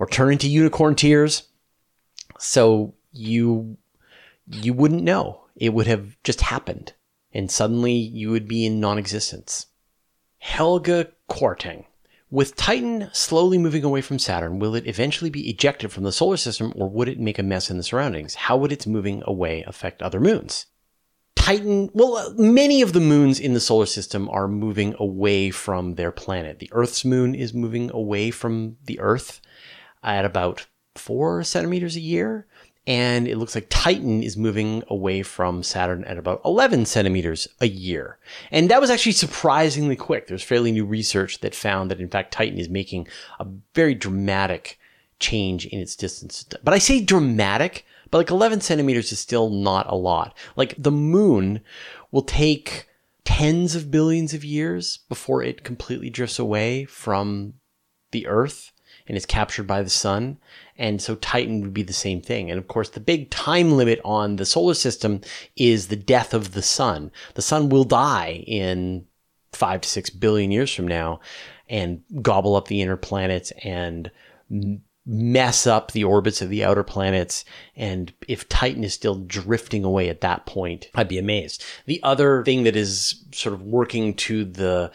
or 0.00 0.06
turn 0.06 0.32
into 0.32 0.48
unicorn 0.48 0.96
tears 0.96 1.44
so 2.40 2.92
you 3.12 3.76
you 4.46 4.74
wouldn't 4.74 5.04
know 5.04 5.44
it 5.54 5.72
would 5.72 5.86
have 5.86 6.20
just 6.24 6.40
happened 6.40 6.92
and 7.32 7.52
suddenly 7.52 7.92
you 7.92 8.30
would 8.30 8.48
be 8.48 8.66
in 8.66 8.80
non-existence 8.80 9.66
helga 10.38 11.06
Quarting 11.30 11.86
with 12.30 12.54
Titan 12.54 13.08
slowly 13.12 13.58
moving 13.58 13.82
away 13.82 14.00
from 14.00 14.18
Saturn, 14.18 14.58
will 14.58 14.74
it 14.74 14.86
eventually 14.86 15.30
be 15.30 15.48
ejected 15.50 15.90
from 15.90 16.04
the 16.04 16.12
solar 16.12 16.36
system 16.36 16.72
or 16.76 16.88
would 16.88 17.08
it 17.08 17.18
make 17.18 17.38
a 17.38 17.42
mess 17.42 17.70
in 17.70 17.76
the 17.76 17.82
surroundings? 17.82 18.34
How 18.34 18.56
would 18.56 18.72
its 18.72 18.86
moving 18.86 19.22
away 19.26 19.62
affect 19.66 20.02
other 20.02 20.20
moons? 20.20 20.66
Titan, 21.34 21.90
well, 21.92 22.16
uh, 22.16 22.30
many 22.36 22.82
of 22.82 22.92
the 22.92 23.00
moons 23.00 23.40
in 23.40 23.54
the 23.54 23.60
solar 23.60 23.86
system 23.86 24.28
are 24.28 24.46
moving 24.46 24.94
away 24.98 25.50
from 25.50 25.94
their 25.94 26.12
planet. 26.12 26.58
The 26.58 26.70
Earth's 26.72 27.04
moon 27.04 27.34
is 27.34 27.54
moving 27.54 27.90
away 27.92 28.30
from 28.30 28.76
the 28.84 29.00
Earth 29.00 29.40
at 30.02 30.24
about 30.24 30.66
four 30.94 31.42
centimeters 31.42 31.96
a 31.96 32.00
year 32.00 32.46
and 32.86 33.28
it 33.28 33.36
looks 33.36 33.54
like 33.54 33.66
Titan 33.68 34.22
is 34.22 34.36
moving 34.36 34.82
away 34.88 35.22
from 35.22 35.62
Saturn 35.62 36.04
at 36.04 36.18
about 36.18 36.40
11 36.44 36.86
centimeters 36.86 37.46
a 37.60 37.68
year. 37.68 38.18
And 38.50 38.70
that 38.70 38.80
was 38.80 38.90
actually 38.90 39.12
surprisingly 39.12 39.96
quick. 39.96 40.26
There's 40.26 40.42
fairly 40.42 40.72
new 40.72 40.84
research 40.84 41.40
that 41.40 41.54
found 41.54 41.90
that 41.90 42.00
in 42.00 42.08
fact 42.08 42.32
Titan 42.32 42.58
is 42.58 42.68
making 42.68 43.06
a 43.38 43.46
very 43.74 43.94
dramatic 43.94 44.78
change 45.18 45.66
in 45.66 45.78
its 45.78 45.94
distance. 45.94 46.44
But 46.64 46.72
I 46.74 46.78
say 46.78 47.02
dramatic, 47.02 47.84
but 48.10 48.18
like 48.18 48.30
11 48.30 48.62
centimeters 48.62 49.12
is 49.12 49.18
still 49.18 49.50
not 49.50 49.86
a 49.88 49.94
lot. 49.94 50.36
Like 50.56 50.74
the 50.78 50.90
moon 50.90 51.60
will 52.10 52.22
take 52.22 52.88
tens 53.24 53.76
of 53.76 53.90
billions 53.90 54.32
of 54.32 54.44
years 54.44 55.00
before 55.08 55.42
it 55.42 55.62
completely 55.62 56.10
drifts 56.10 56.38
away 56.38 56.86
from 56.86 57.54
the 58.10 58.26
Earth 58.26 58.72
and 59.10 59.16
is 59.16 59.26
captured 59.26 59.66
by 59.66 59.82
the 59.82 59.90
sun. 59.90 60.38
And 60.78 61.02
so 61.02 61.16
Titan 61.16 61.62
would 61.62 61.74
be 61.74 61.82
the 61.82 61.92
same 61.92 62.22
thing. 62.22 62.48
And 62.48 62.60
of 62.60 62.68
course, 62.68 62.90
the 62.90 63.00
big 63.00 63.28
time 63.28 63.72
limit 63.72 64.00
on 64.04 64.36
the 64.36 64.46
solar 64.46 64.74
system 64.74 65.20
is 65.56 65.88
the 65.88 65.96
death 65.96 66.32
of 66.32 66.52
the 66.52 66.62
sun. 66.62 67.10
The 67.34 67.42
sun 67.42 67.70
will 67.70 67.82
die 67.82 68.44
in 68.46 69.06
five 69.52 69.80
to 69.80 69.88
six 69.88 70.10
billion 70.10 70.52
years 70.52 70.72
from 70.72 70.86
now 70.86 71.18
and 71.68 72.02
gobble 72.22 72.54
up 72.54 72.68
the 72.68 72.80
inner 72.80 72.96
planets 72.96 73.52
and 73.64 74.12
mess 75.04 75.66
up 75.66 75.90
the 75.90 76.04
orbits 76.04 76.40
of 76.40 76.48
the 76.48 76.62
outer 76.62 76.84
planets. 76.84 77.44
And 77.74 78.12
if 78.28 78.48
Titan 78.48 78.84
is 78.84 78.94
still 78.94 79.16
drifting 79.16 79.82
away 79.82 80.08
at 80.08 80.20
that 80.20 80.46
point, 80.46 80.88
I'd 80.94 81.08
be 81.08 81.18
amazed. 81.18 81.64
The 81.86 82.00
other 82.04 82.44
thing 82.44 82.62
that 82.62 82.76
is 82.76 83.24
sort 83.32 83.54
of 83.54 83.62
working 83.62 84.14
to 84.14 84.44
the 84.44 84.92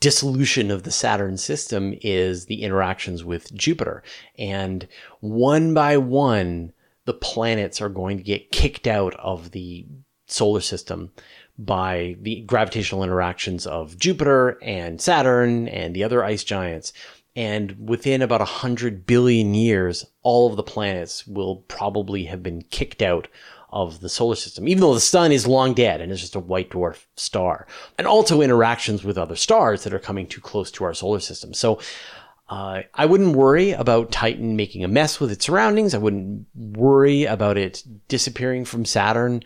dissolution 0.00 0.70
of 0.70 0.82
the 0.82 0.90
Saturn 0.90 1.36
system 1.36 1.94
is 2.02 2.46
the 2.46 2.62
interactions 2.62 3.24
with 3.24 3.52
Jupiter. 3.54 4.02
And 4.38 4.86
one 5.20 5.74
by 5.74 5.96
one, 5.96 6.72
the 7.04 7.14
planets 7.14 7.80
are 7.80 7.88
going 7.88 8.18
to 8.18 8.22
get 8.22 8.52
kicked 8.52 8.86
out 8.86 9.14
of 9.14 9.52
the 9.52 9.86
solar 10.26 10.60
system 10.60 11.10
by 11.58 12.16
the 12.20 12.42
gravitational 12.42 13.02
interactions 13.02 13.66
of 13.66 13.98
Jupiter 13.98 14.58
and 14.62 15.00
Saturn 15.00 15.68
and 15.68 15.94
the 15.94 16.04
other 16.04 16.22
ice 16.22 16.44
giants. 16.44 16.92
And 17.34 17.88
within 17.88 18.22
about 18.22 18.40
100 18.40 19.06
billion 19.06 19.54
years, 19.54 20.04
all 20.22 20.48
of 20.48 20.56
the 20.56 20.62
planets 20.62 21.26
will 21.26 21.56
probably 21.68 22.24
have 22.24 22.42
been 22.42 22.62
kicked 22.62 23.02
out 23.02 23.28
of 23.70 24.00
the 24.00 24.08
solar 24.08 24.34
system, 24.34 24.66
even 24.66 24.80
though 24.80 24.94
the 24.94 25.00
sun 25.00 25.30
is 25.30 25.46
long 25.46 25.74
dead 25.74 26.00
and 26.00 26.10
is 26.10 26.20
just 26.20 26.34
a 26.34 26.40
white 26.40 26.70
dwarf 26.70 27.04
star, 27.16 27.66
and 27.98 28.06
also 28.06 28.40
interactions 28.40 29.04
with 29.04 29.18
other 29.18 29.36
stars 29.36 29.84
that 29.84 29.92
are 29.92 29.98
coming 29.98 30.26
too 30.26 30.40
close 30.40 30.70
to 30.70 30.84
our 30.84 30.94
solar 30.94 31.20
system. 31.20 31.52
So 31.52 31.78
uh, 32.48 32.82
I 32.94 33.06
wouldn't 33.06 33.36
worry 33.36 33.72
about 33.72 34.10
Titan 34.10 34.56
making 34.56 34.84
a 34.84 34.88
mess 34.88 35.20
with 35.20 35.30
its 35.30 35.44
surroundings. 35.44 35.94
I 35.94 35.98
wouldn't 35.98 36.46
worry 36.54 37.24
about 37.24 37.58
it 37.58 37.82
disappearing 38.08 38.64
from 38.64 38.84
Saturn. 38.84 39.42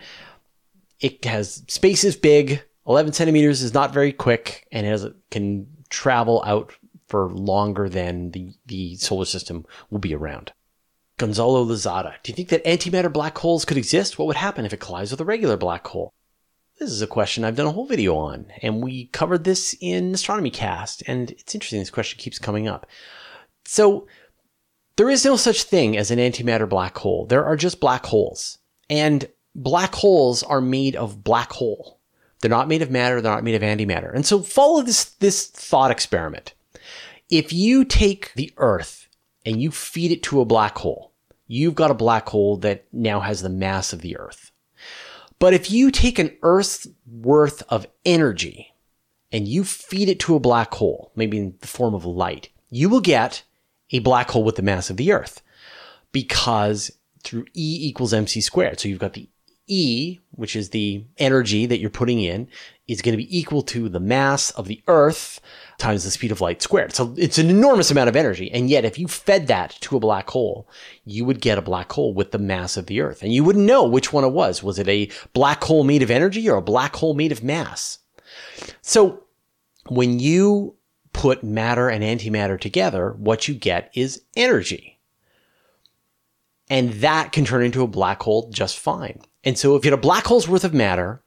It 1.01 1.25
has 1.25 1.65
space 1.67 2.05
is 2.05 2.15
big. 2.15 2.63
11 2.87 3.13
centimeters 3.13 3.63
is 3.63 3.75
not 3.75 3.93
very 3.93 4.13
quick 4.13 4.67
and 4.73 4.87
it 4.87 4.91
has, 4.91 5.07
can 5.31 5.67
travel 5.89 6.43
out 6.47 6.75
for 7.09 7.29
longer 7.29 7.89
than 7.89 8.31
the, 8.31 8.53
the 8.67 8.97
solar 8.97 9.25
system 9.25 9.67
will 9.91 9.99
be 9.99 10.15
around. 10.15 10.53
Gonzalo 11.19 11.65
Lozada, 11.65 12.15
do 12.23 12.33
you 12.33 12.37
think 12.37 12.49
that 12.49 12.65
antimatter 12.65 13.13
black 13.13 13.39
holes 13.39 13.65
could 13.65 13.77
exist? 13.77 14.19
What 14.19 14.27
would 14.27 14.37
happen 14.37 14.65
if 14.65 14.73
it 14.73 14.81
collides 14.81 15.11
with 15.11 15.21
a 15.21 15.25
regular 15.25 15.57
black 15.57 15.87
hole? 15.87 16.13
This 16.79 16.91
is 16.91 17.03
a 17.03 17.07
question 17.07 17.45
I've 17.45 17.57
done 17.57 17.67
a 17.67 17.73
whole 17.73 17.87
video 17.87 18.17
on, 18.17 18.47
and 18.61 18.83
we 18.83 19.07
covered 19.07 19.45
this 19.45 19.77
in 19.81 20.15
Astronomy 20.15 20.51
Cast, 20.51 21.03
and 21.07 21.31
it's 21.31 21.55
interesting 21.55 21.79
this 21.79 21.91
question 21.91 22.19
keeps 22.19 22.39
coming 22.39 22.67
up. 22.67 22.87
So, 23.65 24.09
there 24.97 25.09
is 25.09 25.25
no 25.25 25.37
such 25.37 25.63
thing 25.63 25.97
as 25.97 26.11
an 26.11 26.19
antimatter 26.19 26.69
black 26.69 26.99
hole. 26.99 27.27
There 27.27 27.45
are 27.45 27.57
just 27.57 27.81
black 27.81 28.05
holes. 28.07 28.59
And 28.91 29.27
black 29.55 29.95
holes 29.95 30.43
are 30.43 30.61
made 30.61 30.97
of 30.97 31.23
black 31.25 31.53
hole. 31.53 31.99
They're 32.41 32.51
not 32.51 32.69
made 32.69 32.83
of 32.83 32.91
matter, 32.91 33.21
they're 33.21 33.33
not 33.33 33.45
made 33.45 33.55
of 33.55 33.63
antimatter. 33.63 34.13
And 34.15 34.27
so 34.27 34.41
follow 34.41 34.83
this, 34.83 35.05
this 35.05 35.47
thought 35.47 35.91
experiment 35.91 36.55
if 37.33 37.51
you 37.51 37.83
take 37.83 38.35
the 38.35 38.53
Earth 38.59 39.02
and 39.45 39.61
you 39.61 39.71
feed 39.71 40.13
it 40.13 40.23
to 40.25 40.41
a 40.41 40.47
black 40.47 40.79
hole, 40.79 41.13
you've 41.47 41.75
got 41.75 41.91
a 41.91 41.95
black 41.95 42.29
hole 42.29 42.57
that 42.59 42.87
now 42.93 43.21
has 43.21 43.43
the 43.43 43.49
mass 43.49 43.93
of 43.93 44.01
the 44.01 44.17
Earth. 44.17 44.51
But 45.39 45.55
if 45.55 45.71
you 45.71 45.91
take 45.91 46.19
an 46.19 46.37
Earth's 46.43 46.87
worth 47.07 47.63
of 47.69 47.87
energy 48.05 48.75
and 49.33 49.49
you 49.49 49.65
feed 49.65 50.09
it 50.09 50.21
to 50.21 50.37
a 50.37 50.41
black 50.41 50.73
hole, 50.75 51.11
maybe 51.17 51.39
in 51.39 51.55
the 51.61 51.67
form 51.67 51.95
of 51.95 52.05
light, 52.05 52.49
you 52.71 52.89
will 52.89 53.01
get 53.01 53.43
a 53.91 53.99
black 53.99 54.31
hole 54.31 54.45
with 54.45 54.57
the 54.57 54.63
mass 54.63 54.89
of 54.89 54.97
the 54.97 55.13
Earth 55.13 55.43
because 56.13 56.93
through 57.25 57.47
E 57.55 57.79
equals 57.83 58.13
mc 58.15 58.41
squared. 58.41 58.81
So 58.81 58.89
you've 58.89 58.99
got 58.99 59.15
the 59.15 59.29
E, 59.67 60.19
which 60.33 60.57
is 60.57 60.71
the 60.71 61.05
energy 61.19 61.67
that 61.67 61.79
you're 61.79 61.91
putting 61.91 62.21
in, 62.21 62.49
is 62.89 63.03
going 63.03 63.13
to 63.13 63.25
be 63.25 63.39
equal 63.39 63.63
to 63.63 63.89
the 63.89 64.01
mass 64.01 64.51
of 64.51 64.67
the 64.67 64.83
Earth 64.89 65.41
times 65.79 66.05
the 66.05 66.11
speed 66.11 66.33
of 66.33 66.41
light 66.41 66.63
squared. 66.63 66.95
So 66.95 67.15
it's 67.17 67.39
an 67.39 67.49
enormous 67.49 67.91
amount 67.91 68.09
of 68.09 68.17
energy. 68.17 68.51
And 68.53 68.69
yet, 68.69 68.85
if 68.85 68.99
you 68.99 69.09
fed 69.09 69.47
that 69.47 69.71
to 69.83 69.97
a 69.97 70.01
black 70.01 70.31
hole, 70.31 70.69
you 71.05 71.25
would 71.25 71.41
get 71.41 71.59
a 71.59 71.63
black 71.63 71.91
hole 71.93 72.13
with 72.13 72.33
the 72.33 72.39
mass 72.39 72.77
of 72.77 72.87
the 72.87 73.01
Earth. 73.01 73.23
And 73.23 73.33
you 73.33 73.45
wouldn't 73.45 73.65
know 73.65 73.85
which 73.85 74.13
one 74.13 74.25
it 74.25 74.33
was. 74.33 74.63
Was 74.63 74.79
it 74.79 74.89
a 74.89 75.11
black 75.33 75.63
hole 75.65 75.85
made 75.85 76.03
of 76.03 76.11
energy 76.11 76.49
or 76.49 76.57
a 76.57 76.63
black 76.63 76.97
hole 76.97 77.15
made 77.15 77.33
of 77.33 77.43
mass? 77.43 77.99
So 78.81 79.25
when 79.89 80.19
you 80.19 80.77
put 81.13 81.45
matter 81.45 81.89
and 81.89 82.03
antimatter 82.03 82.61
together, 82.61 83.13
what 83.13 83.49
you 83.49 83.55
get 83.55 83.91
is 83.95 84.23
energy. 84.37 84.92
And 86.73 86.95
that 86.95 87.33
can 87.33 87.45
turn 87.45 87.63
into 87.63 87.83
a 87.83 87.87
black 87.87 88.23
hole 88.23 88.49
just 88.51 88.79
fine. 88.79 89.21
And 89.45 89.59
so 89.59 89.77
if 89.77 89.85
you 89.85 89.91
had 89.91 89.99
a 89.99 90.01
black 90.01 90.25
hole's 90.25 90.49
worth 90.49 90.65
of 90.65 90.73
matter 90.73 91.23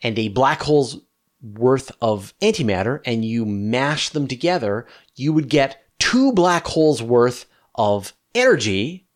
and 0.00 0.18
a 0.18 0.28
black 0.28 0.62
hole's 0.62 0.96
worth 1.42 1.92
of 2.00 2.32
antimatter 2.40 3.02
and 3.04 3.22
you 3.22 3.44
mash 3.44 4.08
them 4.08 4.26
together, 4.26 4.86
you 5.14 5.34
would 5.34 5.50
get 5.50 5.84
two 5.98 6.32
black 6.32 6.66
holes 6.66 7.02
worth 7.02 7.44
of 7.74 8.14
energy 8.34 9.06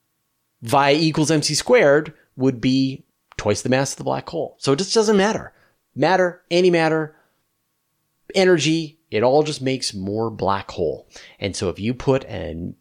via 0.60 0.94
equals 0.94 1.30
mc 1.30 1.54
squared 1.54 2.12
would 2.36 2.60
be 2.60 3.06
twice 3.38 3.62
the 3.62 3.70
mass 3.70 3.92
of 3.92 3.96
the 3.96 4.04
black 4.04 4.28
hole. 4.28 4.56
So 4.58 4.72
it 4.72 4.78
just 4.78 4.92
doesn't 4.92 5.16
matter. 5.16 5.54
Matter, 5.94 6.42
antimatter, 6.50 7.14
energy, 8.34 8.98
it 9.10 9.22
all 9.22 9.42
just 9.42 9.62
makes 9.62 9.94
more 9.94 10.28
black 10.28 10.70
hole. 10.70 11.08
And 11.40 11.56
so 11.56 11.70
if 11.70 11.78
you 11.78 11.94
put 11.94 12.24
an 12.24 12.76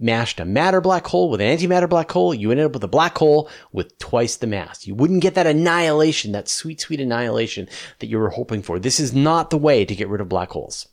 mashed 0.00 0.40
a 0.40 0.44
matter 0.44 0.80
black 0.80 1.06
hole 1.06 1.30
with 1.30 1.40
an 1.40 1.56
antimatter 1.56 1.88
black 1.88 2.10
hole, 2.10 2.34
you 2.34 2.50
ended 2.50 2.66
up 2.66 2.72
with 2.72 2.84
a 2.84 2.88
black 2.88 3.16
hole 3.18 3.48
with 3.72 3.98
twice 3.98 4.36
the 4.36 4.46
mass. 4.46 4.86
You 4.86 4.94
wouldn't 4.94 5.22
get 5.22 5.34
that 5.34 5.46
annihilation, 5.46 6.32
that 6.32 6.48
sweet, 6.48 6.80
sweet 6.80 7.00
annihilation 7.00 7.68
that 7.98 8.08
you 8.08 8.18
were 8.18 8.30
hoping 8.30 8.62
for. 8.62 8.78
This 8.78 8.98
is 8.98 9.14
not 9.14 9.50
the 9.50 9.58
way 9.58 9.84
to 9.84 9.94
get 9.94 10.08
rid 10.08 10.20
of 10.20 10.28
black 10.28 10.50
holes. 10.50 10.88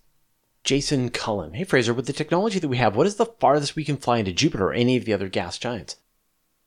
Jason 0.63 1.10
Cullen. 1.10 1.54
Hey 1.54 1.63
Fraser, 1.63 1.93
with 1.93 2.08
the 2.08 2.13
technology 2.13 2.60
that 2.60 2.67
we 2.67 2.76
have, 2.78 2.96
what 2.96 3.08
is 3.08 3.15
the 3.15 3.26
farthest 3.26 3.78
we 3.78 3.86
can 3.86 3.96
fly 3.96 4.17
into 4.17 4.34
Jupiter 4.34 4.67
or 4.67 4.74
any 4.74 4.98
of 4.98 5.06
the 5.06 5.13
other 5.13 5.30
gas 5.30 5.58
giants? 5.58 5.96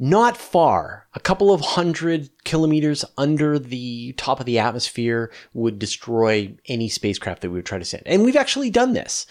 Not 0.02 0.38
far. 0.38 1.06
A 1.12 1.20
couple 1.20 1.52
of 1.52 1.60
hundred 1.60 2.30
kilometers 2.44 3.04
under 3.18 3.58
the 3.58 4.14
top 4.14 4.40
of 4.40 4.46
the 4.46 4.58
atmosphere 4.58 5.30
would 5.52 5.78
destroy 5.78 6.56
any 6.64 6.88
spacecraft 6.88 7.42
that 7.42 7.50
we 7.50 7.56
would 7.56 7.66
try 7.66 7.78
to 7.78 7.84
send. 7.84 8.04
And 8.06 8.24
we've 8.24 8.36
actually 8.36 8.70
done 8.70 8.94
this. 8.94 9.26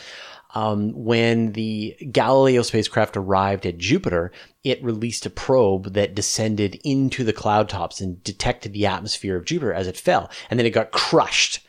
Um, 0.56 0.92
when 0.94 1.52
the 1.52 1.96
Galileo 2.12 2.64
spacecraft 2.64 3.16
arrived 3.16 3.66
at 3.66 3.78
Jupiter, 3.78 4.32
it 4.64 4.84
released 4.84 5.26
a 5.26 5.30
probe 5.30 5.94
that 5.94 6.16
descended 6.16 6.80
into 6.84 7.24
the 7.24 7.34
cloud 7.34 7.70
tops 7.70 8.02
and 8.02 8.24
detected 8.24 8.74
the 8.74 8.88
atmosphere 8.88 9.38
of 9.38 9.46
Jupiter 9.46 9.74
as 9.74 9.88
it 9.88 9.98
fell. 9.98 10.30
And 10.50 10.60
then 10.60 10.66
it 10.66 10.72
got 10.72 10.92
crushed 10.92 11.60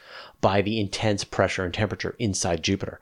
by 0.40 0.62
the 0.62 0.80
intense 0.80 1.24
pressure 1.24 1.64
and 1.64 1.74
temperature 1.74 2.16
inside 2.18 2.62
Jupiter. 2.62 3.00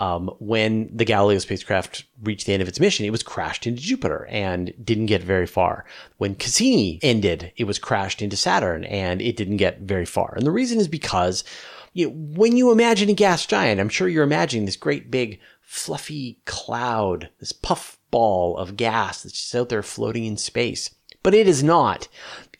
Um, 0.00 0.30
when 0.40 0.90
the 0.92 1.04
Galileo 1.04 1.38
spacecraft 1.38 2.04
reached 2.24 2.46
the 2.46 2.52
end 2.52 2.62
of 2.62 2.66
its 2.66 2.80
mission, 2.80 3.06
it 3.06 3.10
was 3.10 3.22
crashed 3.22 3.68
into 3.68 3.80
Jupiter 3.80 4.26
and 4.28 4.74
didn't 4.82 5.06
get 5.06 5.22
very 5.22 5.46
far. 5.46 5.84
When 6.18 6.34
Cassini 6.34 6.98
ended, 7.02 7.52
it 7.56 7.64
was 7.64 7.78
crashed 7.78 8.20
into 8.20 8.36
Saturn 8.36 8.82
and 8.84 9.22
it 9.22 9.36
didn't 9.36 9.58
get 9.58 9.82
very 9.82 10.06
far. 10.06 10.34
And 10.34 10.44
the 10.44 10.50
reason 10.50 10.80
is 10.80 10.88
because 10.88 11.44
you 11.92 12.10
when 12.10 12.56
you 12.56 12.72
imagine 12.72 13.08
a 13.08 13.14
gas 13.14 13.46
giant, 13.46 13.80
I'm 13.80 13.88
sure 13.88 14.08
you're 14.08 14.24
imagining 14.24 14.66
this 14.66 14.76
great 14.76 15.10
big 15.10 15.40
fluffy 15.60 16.38
cloud, 16.44 17.30
this 17.40 17.52
puff 17.52 17.98
ball 18.10 18.56
of 18.56 18.76
gas 18.76 19.22
that's 19.22 19.34
just 19.40 19.54
out 19.54 19.68
there 19.68 19.82
floating 19.82 20.24
in 20.24 20.36
space. 20.36 20.94
But 21.22 21.34
it 21.34 21.48
is 21.48 21.62
not. 21.62 22.08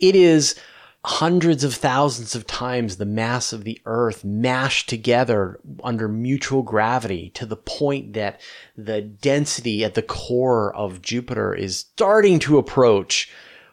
It 0.01 0.14
is 0.14 0.59
hundreds 1.05 1.64
of 1.64 1.75
thousands 1.75 2.37
of 2.37 2.47
times 2.47 2.97
the 2.97 3.05
mass 3.05 3.53
of 3.53 3.64
the 3.64 3.81
earth 3.87 4.25
mashed 4.25 4.88
together 4.88 5.59
under 5.83 6.07
mutual 6.07 6.62
gravity 6.62 7.31
to 7.31 7.45
the 7.45 7.57
point 7.57 8.12
that 8.12 8.40
the 8.77 9.03
density 9.03 9.85
at 9.85 9.95
the 9.95 10.03
core 10.03 10.75
of 10.77 11.03
Jupiter 11.03 11.55
is 11.55 11.77
starting 11.77 12.38
to 12.38 12.57
approach 12.57 13.29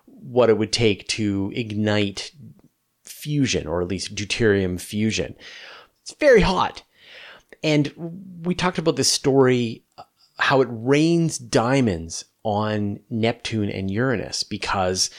what 0.05 0.49
it 0.49 0.57
would 0.57 0.73
take 0.73 1.07
to 1.07 1.51
ignite 1.55 2.31
fusion, 3.19 3.67
or 3.67 3.81
at 3.81 3.87
least 3.87 4.15
deuterium 4.15 4.79
fusion. 4.79 5.35
It's 6.01 6.13
very 6.13 6.41
hot. 6.41 6.83
And 7.63 7.91
we 8.43 8.55
talked 8.55 8.77
about 8.77 8.95
this 8.95 9.11
story, 9.11 9.83
uh, 9.97 10.03
how 10.37 10.61
it 10.61 10.69
rains 10.71 11.37
diamonds 11.37 12.25
on 12.43 12.99
Neptune 13.09 13.69
and 13.69 13.91
Uranus 13.91 14.43
because 14.43 15.09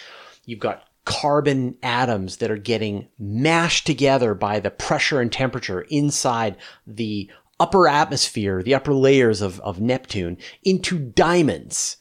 you've 0.47 0.59
got 0.59 0.85
carbon 1.05 1.77
atoms 1.83 2.39
that 2.39 2.51
are 2.51 2.57
getting 2.57 3.09
mashed 3.19 3.87
together 3.87 4.35
by 4.35 4.61
the 4.61 4.71
pressure 4.71 5.21
and 5.21 5.31
temperature 5.31 5.83
inside 5.91 6.57
the 6.87 7.31
upper 7.59 7.89
atmosphere, 7.89 8.63
the 8.63 8.75
upper 8.75 8.95
layers 8.95 9.43
of, 9.43 9.61
of 9.61 9.81
Neptune 9.81 10.39
into 10.65 10.99
diamonds 10.99 11.99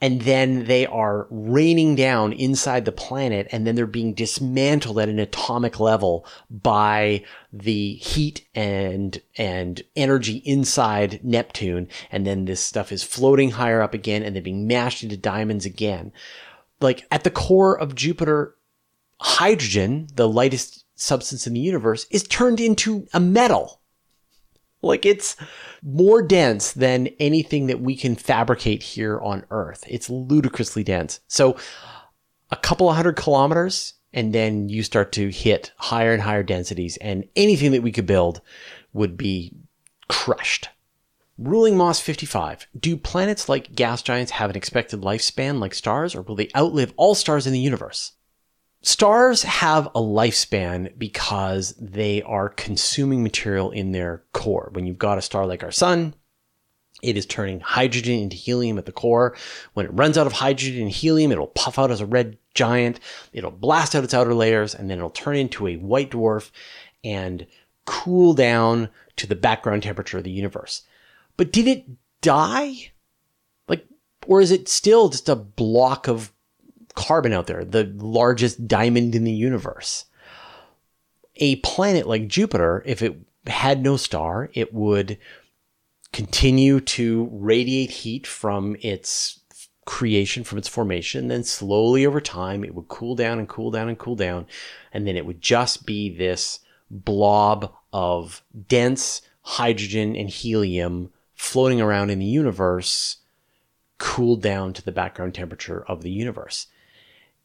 and 0.00 0.22
then 0.22 0.64
they 0.64 0.86
are 0.86 1.26
raining 1.30 1.94
down 1.94 2.32
inside 2.32 2.84
the 2.84 2.92
planet 2.92 3.46
and 3.52 3.66
then 3.66 3.74
they're 3.74 3.86
being 3.86 4.14
dismantled 4.14 4.98
at 4.98 5.08
an 5.08 5.18
atomic 5.18 5.78
level 5.78 6.24
by 6.50 7.22
the 7.52 7.94
heat 7.94 8.46
and 8.54 9.20
and 9.36 9.82
energy 9.96 10.36
inside 10.38 11.20
Neptune. 11.22 11.88
And 12.10 12.26
then 12.26 12.46
this 12.46 12.64
stuff 12.64 12.92
is 12.92 13.02
floating 13.02 13.50
higher 13.52 13.82
up 13.82 13.92
again 13.92 14.22
and 14.22 14.34
then 14.34 14.42
being 14.42 14.66
mashed 14.66 15.02
into 15.02 15.16
diamonds 15.16 15.66
again. 15.66 16.12
Like 16.80 17.06
at 17.10 17.24
the 17.24 17.30
core 17.30 17.78
of 17.78 17.94
Jupiter 17.94 18.56
hydrogen 19.22 20.08
the 20.14 20.26
lightest 20.26 20.86
substance 20.94 21.46
in 21.46 21.52
the 21.52 21.60
universe 21.60 22.06
is 22.10 22.22
turned 22.22 22.58
into 22.58 23.06
a 23.12 23.20
metal 23.20 23.79
like 24.82 25.04
it's 25.04 25.36
more 25.82 26.22
dense 26.22 26.72
than 26.72 27.08
anything 27.18 27.66
that 27.66 27.80
we 27.80 27.96
can 27.96 28.16
fabricate 28.16 28.82
here 28.82 29.18
on 29.20 29.44
Earth. 29.50 29.84
It's 29.88 30.10
ludicrously 30.10 30.84
dense. 30.84 31.20
So 31.28 31.56
a 32.50 32.56
couple 32.56 32.88
of 32.88 32.96
hundred 32.96 33.16
kilometers 33.16 33.94
and 34.12 34.34
then 34.34 34.68
you 34.68 34.82
start 34.82 35.12
to 35.12 35.28
hit 35.28 35.72
higher 35.76 36.12
and 36.12 36.22
higher 36.22 36.42
densities 36.42 36.96
and 36.98 37.28
anything 37.36 37.72
that 37.72 37.82
we 37.82 37.92
could 37.92 38.06
build 38.06 38.40
would 38.92 39.16
be 39.16 39.54
crushed. 40.08 40.68
Ruling 41.38 41.76
Moss 41.76 42.00
55. 42.00 42.66
Do 42.78 42.96
planets 42.96 43.48
like 43.48 43.74
gas 43.74 44.02
giants 44.02 44.32
have 44.32 44.50
an 44.50 44.56
expected 44.56 45.00
lifespan 45.00 45.58
like 45.58 45.74
stars 45.74 46.14
or 46.14 46.22
will 46.22 46.34
they 46.34 46.50
outlive 46.56 46.92
all 46.96 47.14
stars 47.14 47.46
in 47.46 47.52
the 47.52 47.60
universe? 47.60 48.12
Stars 48.82 49.42
have 49.42 49.86
a 49.88 50.00
lifespan 50.00 50.96
because 50.96 51.74
they 51.78 52.22
are 52.22 52.48
consuming 52.48 53.22
material 53.22 53.70
in 53.70 53.92
their 53.92 54.22
core. 54.32 54.70
When 54.72 54.86
you've 54.86 54.98
got 54.98 55.18
a 55.18 55.22
star 55.22 55.46
like 55.46 55.62
our 55.62 55.70
sun, 55.70 56.14
it 57.02 57.16
is 57.16 57.26
turning 57.26 57.60
hydrogen 57.60 58.18
into 58.18 58.36
helium 58.36 58.78
at 58.78 58.86
the 58.86 58.92
core. 58.92 59.36
When 59.74 59.86
it 59.86 59.92
runs 59.92 60.16
out 60.16 60.26
of 60.26 60.32
hydrogen 60.32 60.82
and 60.82 60.90
helium, 60.90 61.30
it'll 61.30 61.48
puff 61.48 61.78
out 61.78 61.90
as 61.90 62.00
a 62.00 62.06
red 62.06 62.38
giant. 62.54 63.00
It'll 63.32 63.50
blast 63.50 63.94
out 63.94 64.04
its 64.04 64.14
outer 64.14 64.34
layers 64.34 64.74
and 64.74 64.88
then 64.88 64.98
it'll 64.98 65.10
turn 65.10 65.36
into 65.36 65.66
a 65.66 65.76
white 65.76 66.10
dwarf 66.10 66.50
and 67.04 67.46
cool 67.84 68.34
down 68.34 68.88
to 69.16 69.26
the 69.26 69.34
background 69.34 69.82
temperature 69.82 70.18
of 70.18 70.24
the 70.24 70.30
universe. 70.30 70.82
But 71.36 71.52
did 71.52 71.66
it 71.66 71.84
die? 72.22 72.92
Like, 73.68 73.86
or 74.26 74.40
is 74.40 74.50
it 74.50 74.68
still 74.68 75.10
just 75.10 75.28
a 75.28 75.36
block 75.36 76.08
of 76.08 76.32
carbon 76.94 77.32
out 77.32 77.46
there, 77.46 77.64
the 77.64 77.84
largest 77.96 78.66
diamond 78.66 79.14
in 79.14 79.24
the 79.24 79.32
universe. 79.32 80.06
A 81.36 81.56
planet 81.56 82.06
like 82.06 82.28
Jupiter, 82.28 82.82
if 82.86 83.02
it 83.02 83.16
had 83.46 83.82
no 83.82 83.96
star, 83.96 84.50
it 84.54 84.74
would 84.74 85.18
continue 86.12 86.80
to 86.80 87.28
radiate 87.32 87.90
heat 87.90 88.26
from 88.26 88.76
its 88.80 89.40
creation, 89.84 90.44
from 90.44 90.58
its 90.58 90.68
formation. 90.68 91.28
Then 91.28 91.44
slowly 91.44 92.04
over 92.04 92.20
time, 92.20 92.64
it 92.64 92.74
would 92.74 92.88
cool 92.88 93.14
down 93.14 93.38
and 93.38 93.48
cool 93.48 93.70
down 93.70 93.88
and 93.88 93.98
cool 93.98 94.16
down. 94.16 94.46
And 94.92 95.06
then 95.06 95.16
it 95.16 95.24
would 95.24 95.40
just 95.40 95.86
be 95.86 96.14
this 96.14 96.60
blob 96.90 97.72
of 97.92 98.42
dense 98.68 99.22
hydrogen 99.42 100.16
and 100.16 100.28
helium 100.28 101.12
floating 101.34 101.80
around 101.80 102.10
in 102.10 102.18
the 102.18 102.26
universe, 102.26 103.16
cooled 103.98 104.42
down 104.42 104.72
to 104.74 104.82
the 104.82 104.92
background 104.92 105.34
temperature 105.34 105.84
of 105.86 106.02
the 106.02 106.10
universe 106.10 106.66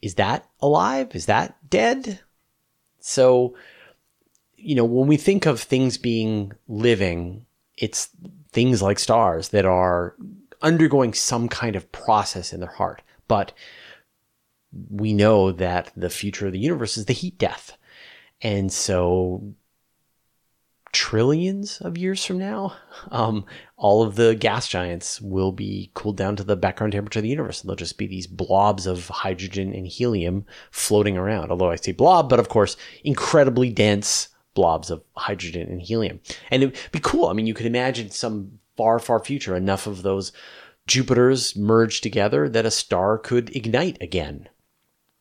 is 0.06 0.14
that 0.16 0.48
alive? 0.62 1.16
Is 1.16 1.26
that 1.26 1.58
dead? 1.68 2.20
So, 3.00 3.56
you 4.56 4.76
know, 4.76 4.86
when 4.86 5.08
we 5.08 5.18
think 5.18 5.48
of 5.48 5.60
things 5.60 5.98
being 5.98 6.52
living, 6.68 7.48
it's 7.76 8.10
things 8.52 8.84
like 8.84 9.00
stars 9.00 9.50
that 9.50 9.66
are 9.66 10.16
undergoing 10.62 11.16
some 11.16 11.50
kind 11.50 11.76
of 11.76 11.92
process 11.92 12.54
in 12.54 12.60
their 12.60 12.70
heart. 12.70 13.02
But 13.28 13.52
we 14.92 15.12
know 15.12 15.52
that 15.52 15.92
the 15.98 16.12
future 16.12 16.46
of 16.46 16.54
the 16.54 16.60
universe 16.60 16.98
is 16.98 17.06
the 17.06 17.14
heat 17.14 17.40
death. 17.40 17.76
And 18.44 18.72
so 18.72 19.56
trillions 20.96 21.82
of 21.82 21.98
years 21.98 22.24
from 22.24 22.38
now, 22.38 22.74
um, 23.12 23.46
all 23.76 24.02
of 24.02 24.16
the 24.16 24.34
gas 24.34 24.66
giants 24.66 25.20
will 25.20 25.52
be 25.52 25.92
cooled 25.94 26.16
down 26.16 26.38
to 26.38 26.44
the 26.44 26.56
background 26.56 26.94
temperature 26.94 27.20
of 27.20 27.24
the 27.24 27.30
universe. 27.30 27.62
And 27.62 27.70
they'll 27.70 27.76
just 27.76 27.98
be 27.98 28.08
these 28.08 28.28
blobs 28.28 28.88
of 28.88 29.10
hydrogen 29.10 29.74
and 29.74 29.86
helium 29.86 30.46
floating 30.72 31.18
around. 31.18 31.52
Although 31.52 31.70
I 31.70 31.76
say 31.76 31.92
blob, 31.92 32.30
but 32.30 32.40
of 32.40 32.48
course, 32.48 32.78
incredibly 33.04 33.70
dense 33.70 34.30
blobs 34.54 34.90
of 34.90 35.04
hydrogen 35.18 35.68
and 35.68 35.82
helium. 35.82 36.22
And 36.50 36.64
it'd 36.64 36.80
be 36.94 37.02
cool. 37.02 37.28
I 37.28 37.34
mean, 37.34 37.46
you 37.46 37.54
could 37.54 37.66
imagine 37.66 38.10
some 38.10 38.60
far, 38.78 38.98
far 38.98 39.20
future, 39.20 39.54
enough 39.54 39.88
of 39.88 40.02
those 40.02 40.32
Jupiters 40.88 41.58
merge 41.58 42.00
together 42.00 42.48
that 42.48 42.66
a 42.66 42.72
star 42.72 43.18
could 43.18 43.54
ignite 43.54 44.02
again. 44.02 44.48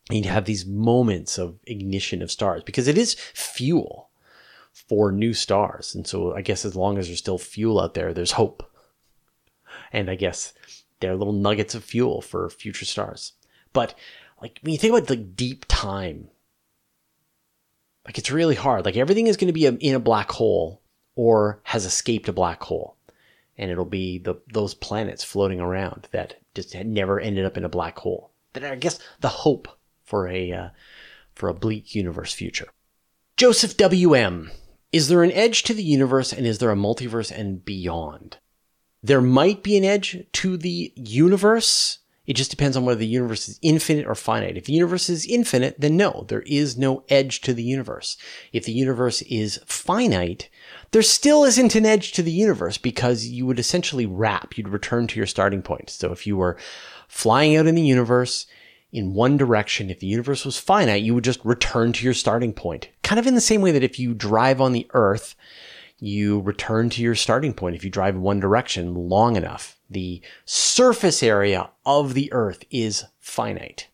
And 0.09 0.19
you'd 0.19 0.27
have 0.27 0.45
these 0.45 0.67
moments 0.67 1.37
of 1.37 1.59
ignition 1.67 2.23
of 2.23 2.31
stars 2.31 2.63
because 2.63 2.87
it 2.87 2.97
is 2.97 3.15
fuel 3.15 4.04
for 4.75 5.13
new 5.13 5.33
stars. 5.33 5.95
And 5.95 6.07
so 6.07 6.35
I 6.35 6.43
guess 6.43 6.65
as 6.65 6.77
long 6.77 6.99
as 6.99 7.07
there's 7.07 7.19
still 7.19 7.39
fuel 7.39 7.81
out 7.81 7.95
there, 7.95 8.13
there's 8.13 8.33
hope. 8.33 8.71
And 9.93 10.11
I 10.11 10.17
guess 10.17 10.53
they're 11.01 11.17
little 11.17 11.33
nuggets 11.33 11.75
of 11.75 11.85
fuel 11.85 12.21
for 12.21 12.51
future 12.51 12.85
stars. 12.85 13.33
But 13.73 13.95
like 14.43 14.59
when 14.63 14.73
you 14.73 14.79
think 14.79 14.95
about 14.95 15.09
like 15.09 15.37
deep 15.37 15.65
time, 15.69 16.29
like 18.05 18.19
it's 18.19 18.31
really 18.31 18.57
hard. 18.57 18.85
Like 18.85 18.97
everything 18.97 19.29
is 19.29 19.37
going 19.37 19.53
to 19.53 19.53
be 19.53 19.67
in 19.67 19.95
a 19.95 20.01
black 20.01 20.31
hole 20.31 20.83
or 21.15 21.61
has 21.65 21.87
escaped 21.87 22.29
a 22.29 22.33
black 22.33 22.63
hole. 22.63 22.97
And 23.57 23.71
it'll 23.71 23.85
be 23.85 24.19
the 24.19 24.35
those 24.53 24.75
planets 24.75 25.23
floating 25.23 25.61
around 25.61 26.09
that 26.11 26.41
just 26.55 26.75
never 26.75 27.21
ended 27.21 27.45
up 27.45 27.57
in 27.57 27.65
a 27.65 27.69
black 27.69 27.99
hole. 27.99 28.33
That 28.53 28.65
I 28.65 28.75
guess 28.75 28.99
the 29.21 29.29
hope 29.29 29.69
for 30.05 30.27
a 30.29 30.51
uh, 30.51 30.69
for 31.35 31.49
a 31.49 31.55
bleak 31.55 31.95
universe 31.95 32.33
future. 32.33 32.69
Joseph 33.37 33.77
W.M. 33.77 34.51
Is 34.95 35.09
there 35.09 35.25
an 35.25 35.33
edge 35.33 35.65
to 35.65 35.75
the 35.75 35.83
universe 35.83 36.33
and 36.33 36.47
is 36.47 36.59
there 36.59 36.71
a 36.71 36.77
multiverse 36.77 37.37
and 37.37 37.65
beyond? 37.65 38.37
There 39.03 39.21
might 39.21 39.65
be 39.65 39.77
an 39.77 39.83
edge 39.83 40.25
to 40.35 40.57
the 40.57 40.93
universe. 40.95 41.99
It 42.27 42.35
just 42.35 42.53
depends 42.53 42.77
on 42.77 42.85
whether 42.85 43.01
the 43.01 43.07
universe 43.09 43.49
is 43.49 43.59
infinite 43.61 44.07
or 44.07 44.15
finite. 44.15 44.57
If 44.57 44.67
the 44.67 44.73
universe 44.73 45.11
is 45.11 45.27
infinite, 45.27 45.81
then 45.81 45.97
no, 45.97 46.27
there 46.29 46.43
is 46.43 46.79
no 46.79 47.03
edge 47.09 47.41
to 47.41 47.53
the 47.53 47.65
universe. 47.65 48.17
If 48.53 48.67
the 48.67 48.73
universe 48.73 49.21
is 49.23 49.59
finite, 49.67 50.49
there 50.93 51.03
still 51.03 51.43
isn't 51.43 51.75
an 51.75 51.87
edge 51.87 52.13
to 52.13 52.23
the 52.23 52.31
universe 52.31 52.79
because 52.79 53.27
you 53.27 53.47
would 53.47 53.59
essentially 53.59 54.07
wrap, 54.07 54.57
you'd 54.57 54.69
return 54.69 55.09
to 55.09 55.19
your 55.19 55.27
starting 55.27 55.61
point. 55.63 55.91
So 55.91 56.13
if 56.13 56.25
you 56.25 56.37
were 56.37 56.57
flying 57.09 57.57
out 57.57 57.67
in 57.67 57.75
the 57.75 57.83
universe 57.83 58.47
in 58.95 59.13
one 59.13 59.37
direction. 59.37 59.91
If 59.91 59.99
the 59.99 60.07
universe 60.07 60.45
was 60.45 60.57
finite, 60.57 61.03
you 61.03 61.15
would 61.15 61.25
just 61.25 61.45
return 61.45 61.93
to 61.93 62.05
your 62.05 62.15
starting 62.15 62.53
point. 62.53 62.89
Kind 63.03 63.19
of 63.19 63.27
in 63.27 63.35
the 63.35 63.41
same 63.41 63.61
way 63.61 63.73
that 63.73 63.83
if 63.83 63.99
you 63.99 64.15
drive 64.15 64.61
on 64.61 64.73
the 64.73 64.87
earth, 64.95 65.35
you 65.99 66.41
return 66.41 66.89
to 66.91 67.03
your 67.03 67.17
starting 67.17 67.53
point 67.53 67.75
if 67.75 67.85
you 67.85 67.91
drive 67.91 68.15
in 68.15 68.23
one 68.23 68.39
direction 68.39 68.95
long 68.95 69.35
enough. 69.37 69.77
The 69.91 70.23
surface 70.45 71.23
area 71.23 71.71
of 71.85 72.15
the 72.15 72.33
earth 72.33 72.65
is 72.71 73.05
finite. 73.19 73.89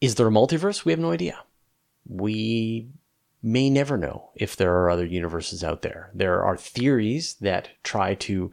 Is 0.00 0.14
there 0.14 0.28
a 0.28 0.30
multiverse? 0.30 0.84
We 0.84 0.92
have 0.92 0.98
no 0.98 1.12
idea. 1.12 1.40
We 2.08 2.88
may 3.42 3.68
never 3.68 3.98
know 3.98 4.30
if 4.34 4.56
there 4.56 4.74
are 4.76 4.90
other 4.90 5.04
universes 5.04 5.62
out 5.62 5.82
there. 5.82 6.10
There 6.14 6.42
are 6.42 6.56
theories 6.56 7.34
that 7.40 7.68
try 7.82 8.14
to 8.14 8.50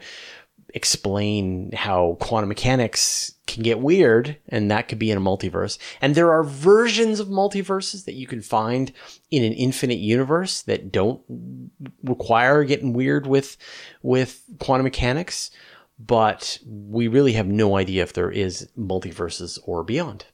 explain 0.75 1.71
how 1.71 2.17
quantum 2.19 2.49
mechanics 2.49 3.33
can 3.47 3.63
get 3.63 3.79
weird 3.79 4.37
and 4.49 4.69
that 4.69 4.89
could 4.89 4.99
be 4.99 5.09
in 5.09 5.17
a 5.17 5.21
multiverse. 5.21 5.77
And 6.01 6.13
there 6.13 6.31
are 6.33 6.43
versions 6.43 7.21
of 7.21 7.29
multiverses 7.29 8.03
that 8.05 8.15
you 8.15 8.27
can 8.27 8.41
find 8.41 8.91
in 9.31 9.43
an 9.43 9.53
infinite 9.53 9.99
universe 9.99 10.61
that 10.63 10.91
don't 10.91 11.21
require 12.03 12.65
getting 12.65 12.91
weird 12.91 13.25
with, 13.25 13.55
with 14.03 14.43
quantum 14.59 14.83
mechanics. 14.83 15.49
But 15.97 16.59
we 16.65 17.07
really 17.07 17.33
have 17.33 17.47
no 17.47 17.77
idea 17.77 18.03
if 18.03 18.11
there 18.11 18.29
is 18.29 18.67
multiverses 18.77 19.57
or 19.63 19.81
beyond. 19.81 20.25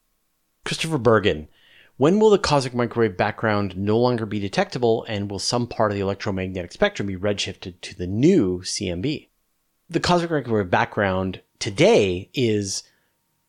Christopher 0.65 0.97
Bergen. 0.97 1.49
When 1.97 2.19
will 2.19 2.31
the 2.31 2.39
cosmic 2.39 2.73
microwave 2.73 3.15
background 3.15 3.77
no 3.77 3.99
longer 3.99 4.25
be 4.25 4.39
detectable 4.39 5.05
and 5.07 5.29
will 5.29 5.37
some 5.37 5.67
part 5.67 5.91
of 5.91 5.95
the 5.95 6.01
electromagnetic 6.01 6.71
spectrum 6.71 7.07
be 7.07 7.15
redshifted 7.15 7.79
to 7.81 7.95
the 7.95 8.07
new 8.07 8.61
CMB? 8.61 9.27
The 9.91 9.99
cosmic 9.99 10.31
microwave 10.31 10.69
background 10.69 11.41
today 11.59 12.29
is 12.33 12.83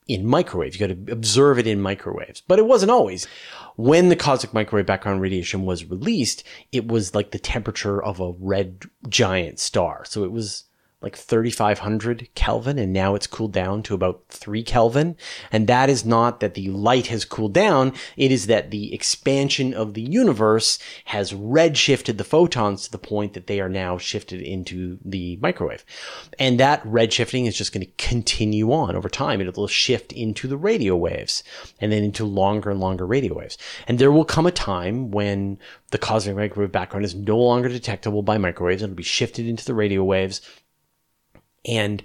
in 0.09 0.27
microwaves. 0.27 0.79
You 0.79 0.89
got 0.89 1.07
to 1.07 1.13
observe 1.13 1.59
it 1.59 1.69
in 1.69 1.81
microwaves, 1.81 2.41
but 2.41 2.59
it 2.59 2.67
wasn't 2.67 2.91
always. 2.91 3.27
When 3.77 4.09
the 4.09 4.17
cosmic 4.17 4.53
microwave 4.53 4.87
background 4.87 5.21
radiation 5.21 5.65
was 5.65 5.85
released, 5.85 6.43
it 6.73 6.89
was 6.89 7.15
like 7.15 7.31
the 7.31 7.39
temperature 7.39 8.03
of 8.03 8.19
a 8.19 8.33
red 8.33 8.83
giant 9.09 9.61
star. 9.61 10.05
So 10.05 10.25
it 10.25 10.33
was 10.33 10.65
like 11.03 11.17
3500 11.17 12.29
Kelvin 12.35 12.79
and 12.79 12.93
now 12.93 13.15
it's 13.15 13.27
cooled 13.27 13.53
down 13.53 13.83
to 13.85 13.95
about 13.95 14.23
3 14.29 14.63
Kelvin. 14.63 15.17
And 15.51 15.67
that 15.67 15.91
is 15.91 16.05
not 16.05 16.41
that 16.41 16.55
the 16.55 16.69
light 16.69 17.09
has 17.09 17.25
cooled 17.25 17.55
down. 17.55 17.93
It 18.17 18.31
is 18.31 18.47
that 18.47 18.71
the 18.71 18.95
expansion 18.95 19.75
of 19.75 19.95
the 19.95 20.03
universe 20.03 20.79
has 21.07 21.33
redshifted 21.33 22.19
the 22.19 22.25
photons 22.25 22.85
to 22.85 22.93
the 22.93 22.99
point 22.99 23.35
that 23.35 23.47
they 23.47 23.61
are 23.61 23.69
now 23.69 23.99
shifted 23.99 24.41
into 24.41 24.99
the 25.05 25.39
microwave. 25.43 25.85
And 26.39 26.61
that 26.61 26.83
redshifting 26.85 27.47
is 27.47 27.57
just 27.57 27.73
going 27.73 27.87
to 27.87 27.93
continue 27.99 28.73
on 28.73 28.95
over 28.95 29.09
time. 29.09 29.41
It'll 29.41 29.67
shift 29.67 30.13
into 30.13 30.47
the 30.47 30.57
radio 30.57 30.97
waves 30.97 31.43
and 31.81 31.91
then 31.91 32.05
into 32.05 32.25
longer 32.25 32.71
and 32.71 32.81
longer 32.81 33.07
radio 33.07 33.35
waves. 33.35 33.59
And 33.89 33.99
there 33.99 34.13
will 34.13 34.25
come 34.25 34.47
a 34.47 34.53
time 34.53 35.11
when 35.11 35.59
the 35.91 35.99
cosmic 35.99 36.37
microwave 36.37 36.73
background 36.73 37.05
is 37.05 37.15
no 37.15 37.39
longer 37.39 37.69
detectable 37.69 38.23
by 38.23 38.39
microwaves. 38.39 38.83
It'll 38.83 38.95
be 38.95 39.03
shifted 39.03 39.47
into 39.47 39.65
the 39.65 39.75
radio 39.75 40.03
waves 40.03 40.41
and 41.65 42.03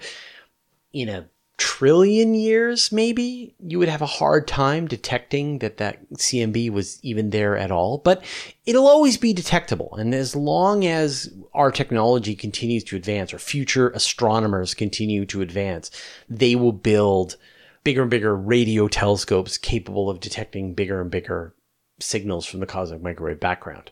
in 0.94 1.10
a 1.10 1.30
trillion 1.58 2.36
years, 2.36 2.92
maybe 2.92 3.56
you 3.60 3.80
would 3.80 3.90
have 3.90 4.02
a 4.02 4.06
hard 4.06 4.48
time 4.48 4.88
detecting 4.88 5.60
that 5.60 5.78
that 5.78 6.08
CMB 6.14 6.70
was 6.72 7.00
even 7.04 7.32
there 7.32 7.58
at 7.58 7.72
all, 7.72 7.98
but 7.98 8.24
it'll 8.66 8.88
always 8.88 9.18
be 9.18 9.34
detectable. 9.34 9.96
And 9.96 10.14
as 10.14 10.36
long 10.36 10.86
as 10.86 11.34
our 11.54 11.72
technology 11.72 12.36
continues 12.36 12.84
to 12.86 12.96
advance 12.96 13.34
or 13.34 13.40
future 13.40 13.90
astronomers 13.90 14.76
continue 14.76 15.26
to 15.26 15.42
advance, 15.42 15.90
they 16.30 16.56
will 16.56 16.72
build 16.72 17.38
bigger 17.84 18.04
and 18.04 18.12
bigger 18.12 18.36
radio 18.36 18.88
telescopes 18.88 19.58
capable 19.58 20.10
of 20.10 20.20
detecting 20.20 20.74
bigger 20.74 21.02
and 21.02 21.10
bigger 21.10 21.56
signals 22.00 22.46
from 22.46 22.60
the 22.60 22.66
cosmic 22.68 23.02
microwave 23.02 23.40
background. 23.40 23.92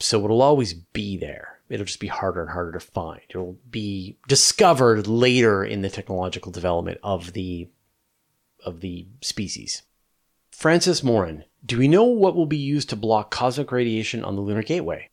So 0.00 0.24
it'll 0.24 0.42
always 0.42 0.74
be 0.74 1.16
there 1.16 1.51
it'll 1.72 1.86
just 1.86 2.00
be 2.00 2.06
harder 2.06 2.42
and 2.42 2.50
harder 2.50 2.72
to 2.72 2.80
find. 2.80 3.22
It'll 3.30 3.56
be 3.70 4.18
discovered 4.28 5.06
later 5.06 5.64
in 5.64 5.80
the 5.80 5.88
technological 5.88 6.52
development 6.52 6.98
of 7.02 7.32
the 7.32 7.68
of 8.64 8.80
the 8.80 9.06
species. 9.22 9.82
Francis 10.50 11.02
Morin, 11.02 11.44
do 11.64 11.78
we 11.78 11.88
know 11.88 12.04
what 12.04 12.36
will 12.36 12.46
be 12.46 12.58
used 12.58 12.90
to 12.90 12.96
block 12.96 13.30
cosmic 13.30 13.72
radiation 13.72 14.22
on 14.22 14.36
the 14.36 14.42
lunar 14.42 14.62
gateway? 14.62 15.08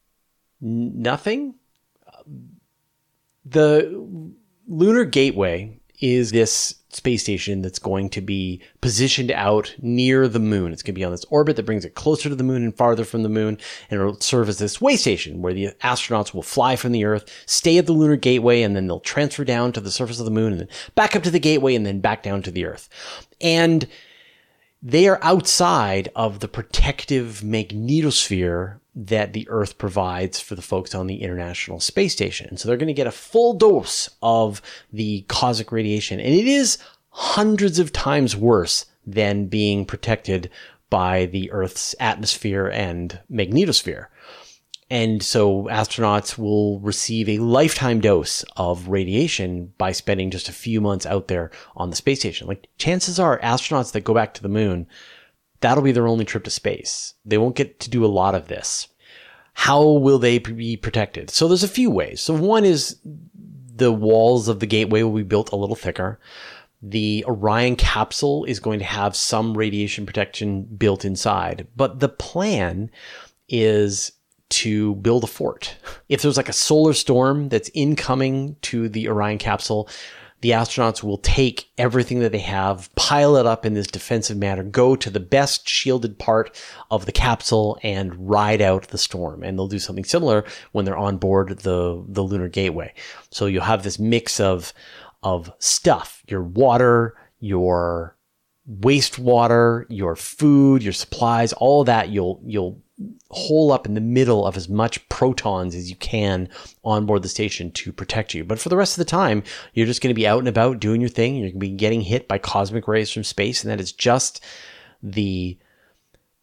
N- 0.62 1.02
nothing. 1.02 1.56
Uh, 2.06 2.24
the 3.46 4.34
lunar 4.68 5.06
gateway 5.06 5.80
is 6.02 6.32
this 6.32 6.76
space 6.90 7.22
station 7.22 7.62
that's 7.62 7.80
going 7.80 8.10
to 8.10 8.22
be 8.22 8.62
positioned 8.82 9.32
out 9.32 9.76
near 9.80 10.28
the 10.28 10.40
moon. 10.40 10.74
It's 10.74 10.82
going 10.82 10.96
to 10.96 11.00
be 11.00 11.04
on 11.04 11.12
this 11.12 11.26
orbit 11.30 11.56
that 11.56 11.66
brings 11.66 11.86
it 11.86 11.96
closer 11.96 12.30
to 12.30 12.36
the 12.36 12.44
moon 12.44 12.64
and 12.64 12.76
farther 12.76 13.06
from 13.06 13.24
the 13.24 13.30
moon. 13.30 13.58
And 13.90 14.00
it'll 14.00 14.20
serve 14.20 14.50
as 14.50 14.58
this 14.58 14.82
way 14.82 14.96
station 14.96 15.42
where 15.42 15.54
the 15.54 15.70
astronauts 15.84 16.34
will 16.34 16.44
fly 16.44 16.76
from 16.76 16.92
the 16.92 17.06
Earth, 17.06 17.30
stay 17.46 17.78
at 17.78 17.86
the 17.86 17.94
lunar 17.94 18.16
gateway, 18.16 18.62
and 18.64 18.76
then 18.76 18.88
they'll 18.88 19.00
transfer 19.00 19.44
down 19.44 19.72
to 19.74 19.80
the 19.82 19.92
surface 19.92 20.20
of 20.20 20.26
the 20.26 20.32
moon 20.32 20.52
and 20.54 20.62
then 20.62 20.70
back 20.96 21.16
up 21.16 21.24
to 21.24 21.32
the 21.32 21.40
gateway 21.40 21.76
and 21.76 21.86
then 21.86 22.00
back 22.00 22.24
down 22.24 22.42
to 22.42 22.52
the 22.52 22.66
Earth. 22.66 22.90
And 23.40 23.88
they 24.82 25.08
are 25.08 25.20
outside 25.22 26.10
of 26.16 26.40
the 26.40 26.48
protective 26.48 27.42
magnetosphere 27.44 28.80
that 28.96 29.34
the 29.34 29.48
Earth 29.50 29.78
provides 29.78 30.40
for 30.40 30.56
the 30.56 30.62
folks 30.62 30.96
on 30.96 31.08
the 31.08 31.22
International 31.22 31.80
Space 31.80 32.14
Station. 32.14 32.58
So 32.58 32.68
they're 32.68 32.78
going 32.78 32.88
to 32.88 32.94
get 32.94 33.08
a 33.08 33.12
full 33.12 33.54
dose 33.54 34.10
of 34.22 34.62
the 34.92 35.22
cosmic 35.28 35.72
radiation. 35.72 36.20
And 36.20 36.34
it 36.34 36.48
is 36.48 36.78
hundreds 37.10 37.80
of 37.80 37.92
times 37.92 38.36
worse 38.36 38.86
than 39.06 39.48
being 39.48 39.86
protected 39.86 40.50
by 40.90 41.26
the 41.28 41.52
Earth's 41.52 41.96
atmosphere 42.00 42.68
and 42.68 43.20
magnetosphere. 43.32 44.08
And 44.90 45.22
so 45.22 45.66
astronauts 45.66 46.38
will 46.38 46.80
receive 46.80 47.30
a 47.30 47.38
lifetime 47.38 48.00
dose 48.00 48.44
of 48.58 48.88
radiation 48.88 49.72
by 49.78 49.92
spending 49.92 50.32
just 50.32 50.50
a 50.50 50.54
few 50.54 50.82
months 50.82 51.06
out 51.06 51.28
there 51.28 51.52
on 51.76 51.92
the 51.92 51.96
space 51.96 52.20
station. 52.20 52.48
Like 52.48 52.68
chances 52.78 53.20
are 53.20 53.40
astronauts 53.40 53.92
that 53.92 54.04
go 54.04 54.16
back 54.16 54.34
to 54.34 54.42
the 54.42 54.50
moon, 54.50 54.88
that'll 55.62 55.84
be 55.84 55.92
their 55.92 56.08
only 56.08 56.26
trip 56.26 56.44
to 56.46 56.50
space. 56.50 57.14
They 57.24 57.38
won't 57.38 57.56
get 57.56 57.80
to 57.82 57.90
do 57.90 58.04
a 58.04 58.08
lot 58.08 58.34
of 58.34 58.48
this. 58.48 58.88
How 59.54 59.84
will 59.84 60.20
they 60.20 60.40
be 60.40 60.76
protected? 60.78 61.30
So 61.30 61.48
there's 61.48 61.64
a 61.64 61.68
few 61.68 61.92
ways. 61.92 62.22
So 62.22 62.34
one 62.34 62.66
is 62.66 62.98
the 63.76 63.92
walls 63.92 64.48
of 64.48 64.60
the 64.60 64.66
gateway 64.66 65.04
will 65.04 65.16
be 65.16 65.24
built 65.24 65.52
a 65.52 65.56
little 65.56 65.76
thicker. 65.76 66.20
The 66.82 67.26
Orion 67.28 67.76
capsule 67.76 68.46
is 68.46 68.60
going 68.60 68.80
to 68.80 68.86
have 68.86 69.16
some 69.16 69.56
radiation 69.58 70.06
protection 70.06 70.64
built 70.64 71.04
inside, 71.04 71.68
but 71.76 72.00
the 72.00 72.10
plan 72.10 72.90
is 73.50 74.14
to 74.50 74.96
build 74.96 75.24
a 75.24 75.28
fort. 75.28 75.78
If 76.10 76.22
there's 76.22 76.38
like 76.38 76.50
a 76.50 76.54
solar 76.54 76.94
storm 76.94 77.50
that's 77.50 77.70
incoming 77.74 78.56
to 78.64 78.90
the 78.90 79.08
Orion 79.08 79.38
capsule, 79.38 79.90
the 80.42 80.52
astronauts 80.52 81.04
will 81.04 81.18
take 81.18 81.70
everything 81.78 82.20
that 82.20 82.32
they 82.32 82.40
have, 82.40 82.94
pile 82.96 83.36
it 83.36 83.46
up 83.46 83.66
in 83.66 83.74
this 83.74 83.88
defensive 83.88 84.38
manner, 84.38 84.64
go 84.64 84.96
to 84.96 85.10
the 85.10 85.20
best 85.20 85.68
shielded 85.68 86.18
part 86.18 86.58
of 86.90 87.06
the 87.06 87.12
capsule 87.12 87.78
and 87.84 88.30
ride 88.30 88.62
out 88.62 88.88
the 88.88 88.98
storm. 88.98 89.44
And 89.44 89.58
they'll 89.58 89.68
do 89.68 89.80
something 89.80 90.06
similar 90.06 90.46
when 90.72 90.86
they're 90.86 90.98
on 90.98 91.18
board 91.18 91.60
the, 91.60 92.04
the 92.08 92.24
lunar 92.24 92.48
gateway. 92.48 92.94
So 93.32 93.48
you'll 93.48 93.64
have 93.64 93.84
this 93.84 94.00
mix 94.00 94.40
of, 94.40 94.74
of 95.24 95.52
stuff, 95.60 96.24
your 96.28 96.44
water, 96.44 97.18
your 97.40 98.16
wastewater, 98.80 99.86
your 99.90 100.16
food, 100.16 100.84
your 100.84 100.94
supplies, 100.94 101.52
all 101.54 101.84
that 101.84 102.10
you'll, 102.10 102.42
you'll 102.46 102.82
hole 103.32 103.72
up 103.72 103.86
in 103.86 103.94
the 103.94 104.02
middle 104.02 104.46
of 104.46 104.58
as 104.58 104.68
much 104.68 105.08
protons 105.10 105.76
as 105.76 105.90
you 105.90 105.96
can 105.98 106.50
on 106.84 107.06
board 107.06 107.22
the 107.22 107.30
station 107.30 107.72
to 107.72 107.94
protect 107.94 108.34
you. 108.34 108.44
But 108.44 108.60
for 108.60 108.70
the 108.70 108.78
rest 108.78 108.94
of 108.94 109.06
the 109.06 109.10
time, 109.10 109.44
you're 109.74 109.86
just 109.86 110.02
going 110.02 110.14
to 110.14 110.20
be 110.20 110.28
out 110.28 110.40
and 110.40 110.48
about 110.48 110.80
doing 110.80 111.00
your 111.00 111.10
thing. 111.10 111.36
You're 111.36 111.50
going 111.50 111.54
to 111.54 111.60
be 111.60 111.70
getting 111.70 112.02
hit 112.02 112.28
by 112.28 112.38
cosmic 112.38 112.88
rays 112.88 113.12
from 113.12 113.24
space, 113.24 113.64
and 113.64 113.72
that 113.72 113.80
is 113.80 113.92
just 113.92 114.44
the 115.02 115.58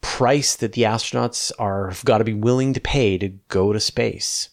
price 0.01 0.55
that 0.55 0.73
the 0.73 0.83
astronauts 0.83 1.51
are 1.59 1.93
got 2.05 2.19
to 2.19 2.23
be 2.23 2.33
willing 2.33 2.73
to 2.73 2.79
pay 2.79 3.17
to 3.17 3.29
go 3.49 3.73
to 3.73 3.79
space. 3.79 4.49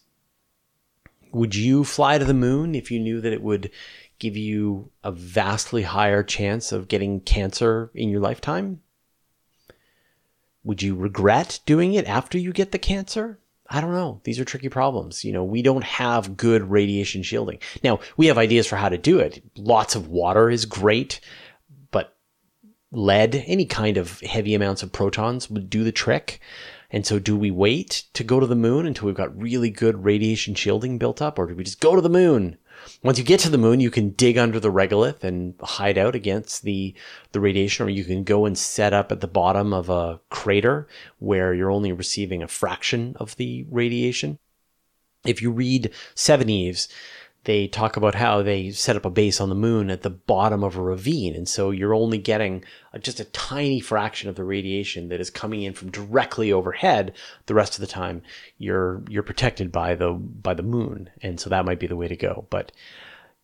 Would 1.31 1.55
you 1.55 1.83
fly 1.83 2.17
to 2.17 2.25
the 2.25 2.33
moon 2.33 2.75
if 2.75 2.91
you 2.91 2.99
knew 2.99 3.19
that 3.21 3.33
it 3.33 3.41
would 3.41 3.71
give 4.19 4.37
you 4.37 4.91
a 5.03 5.11
vastly 5.11 5.83
higher 5.83 6.23
chance 6.23 6.71
of 6.71 6.87
getting 6.87 7.19
cancer 7.19 7.91
in 7.93 8.09
your 8.09 8.21
lifetime? 8.21 8.81
Would 10.65 10.81
you 10.81 10.95
regret 10.95 11.59
doing 11.65 11.93
it 11.93 12.07
after 12.07 12.37
you 12.37 12.51
get 12.51 12.71
the 12.71 12.79
cancer? 12.79 13.39
I 13.69 13.81
don't 13.81 13.93
know. 13.93 14.19
These 14.23 14.39
are 14.39 14.45
tricky 14.45 14.67
problems. 14.67 15.23
You 15.23 15.31
know, 15.31 15.43
we 15.43 15.61
don't 15.61 15.83
have 15.83 16.35
good 16.35 16.69
radiation 16.69 17.23
shielding. 17.23 17.59
Now, 17.83 17.99
we 18.17 18.27
have 18.27 18.37
ideas 18.37 18.67
for 18.67 18.75
how 18.75 18.89
to 18.89 18.97
do 18.97 19.19
it. 19.19 19.43
Lots 19.57 19.95
of 19.95 20.07
water 20.07 20.49
is 20.49 20.65
great, 20.65 21.19
but 21.91 22.15
lead, 22.91 23.43
any 23.47 23.65
kind 23.65 23.97
of 23.97 24.19
heavy 24.21 24.55
amounts 24.55 24.83
of 24.83 24.91
protons 24.91 25.49
would 25.49 25.69
do 25.69 25.83
the 25.83 25.91
trick. 25.91 26.41
And 26.91 27.05
so, 27.05 27.19
do 27.19 27.35
we 27.35 27.51
wait 27.51 28.03
to 28.13 28.23
go 28.23 28.39
to 28.39 28.45
the 28.47 28.55
moon 28.55 28.85
until 28.85 29.05
we've 29.07 29.15
got 29.15 29.39
really 29.39 29.69
good 29.69 30.03
radiation 30.03 30.55
shielding 30.55 30.97
built 30.97 31.21
up, 31.21 31.37
or 31.37 31.47
do 31.47 31.55
we 31.55 31.63
just 31.63 31.79
go 31.79 31.95
to 31.95 32.01
the 32.01 32.09
moon? 32.09 32.57
Once 33.03 33.17
you 33.17 33.23
get 33.23 33.39
to 33.39 33.49
the 33.49 33.57
moon, 33.57 33.79
you 33.79 33.91
can 33.91 34.09
dig 34.11 34.37
under 34.37 34.59
the 34.59 34.71
regolith 34.71 35.23
and 35.23 35.53
hide 35.61 35.97
out 35.97 36.15
against 36.15 36.63
the, 36.63 36.93
the 37.31 37.39
radiation, 37.39 37.85
or 37.85 37.89
you 37.89 38.03
can 38.03 38.23
go 38.23 38.45
and 38.45 38.57
set 38.57 38.93
up 38.93 39.11
at 39.11 39.21
the 39.21 39.27
bottom 39.27 39.73
of 39.73 39.89
a 39.89 40.19
crater 40.29 40.87
where 41.19 41.53
you're 41.53 41.71
only 41.71 41.91
receiving 41.91 42.43
a 42.43 42.47
fraction 42.47 43.15
of 43.19 43.35
the 43.37 43.65
radiation. 43.69 44.39
If 45.25 45.41
you 45.41 45.51
read 45.51 45.91
Seveneves, 46.13 46.87
they 47.45 47.67
talk 47.67 47.95
about 47.95 48.15
how 48.15 48.41
they 48.41 48.71
set 48.71 48.95
up 48.95 49.05
a 49.05 49.09
base 49.09 49.39
on 49.39 49.49
the 49.49 49.55
moon 49.55 49.91
at 49.91 50.01
the 50.01 50.09
bottom 50.09 50.63
of 50.63 50.75
a 50.75 50.81
ravine. 50.81 51.35
And 51.35 51.47
so 51.47 51.69
you're 51.69 51.93
only 51.93 52.17
getting 52.17 52.65
uh, 52.93 52.97
just 52.97 53.19
a 53.19 53.25
tiny 53.25 53.79
fraction 53.79 54.29
of 54.29 54.35
the 54.35 54.43
radiation 54.43 55.09
that 55.09 55.21
is 55.21 55.29
coming 55.29 55.61
in 55.61 55.73
from 55.73 55.91
directly 55.91 56.51
overhead. 56.51 57.13
The 57.45 57.53
rest 57.53 57.75
of 57.75 57.81
the 57.81 57.87
time 57.87 58.23
you're, 58.57 59.03
you're 59.07 59.23
protected 59.23 59.71
by 59.71 59.93
the, 59.93 60.11
by 60.11 60.55
the 60.55 60.63
moon. 60.63 61.11
And 61.21 61.39
so 61.39 61.49
that 61.51 61.65
might 61.65 61.79
be 61.79 61.87
the 61.87 61.95
way 61.95 62.07
to 62.07 62.15
go. 62.15 62.47
But 62.49 62.71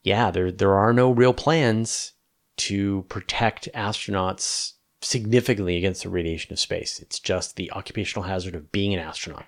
yeah, 0.02 0.32
there, 0.32 0.52
there 0.52 0.74
are 0.74 0.94
no 0.94 1.12
real 1.12 1.34
plans 1.34 2.14
to 2.58 3.04
protect 3.08 3.70
astronauts 3.76 4.74
significantly 5.02 5.78
against 5.78 6.04
the 6.04 6.10
radiation 6.10 6.52
of 6.54 6.60
space. 6.60 7.00
It's 7.00 7.20
just 7.20 7.56
the 7.56 7.72
occupational 7.72 8.24
hazard 8.24 8.56
of 8.56 8.72
being 8.72 8.96
an 8.96 9.00
astronaut. 9.00 9.46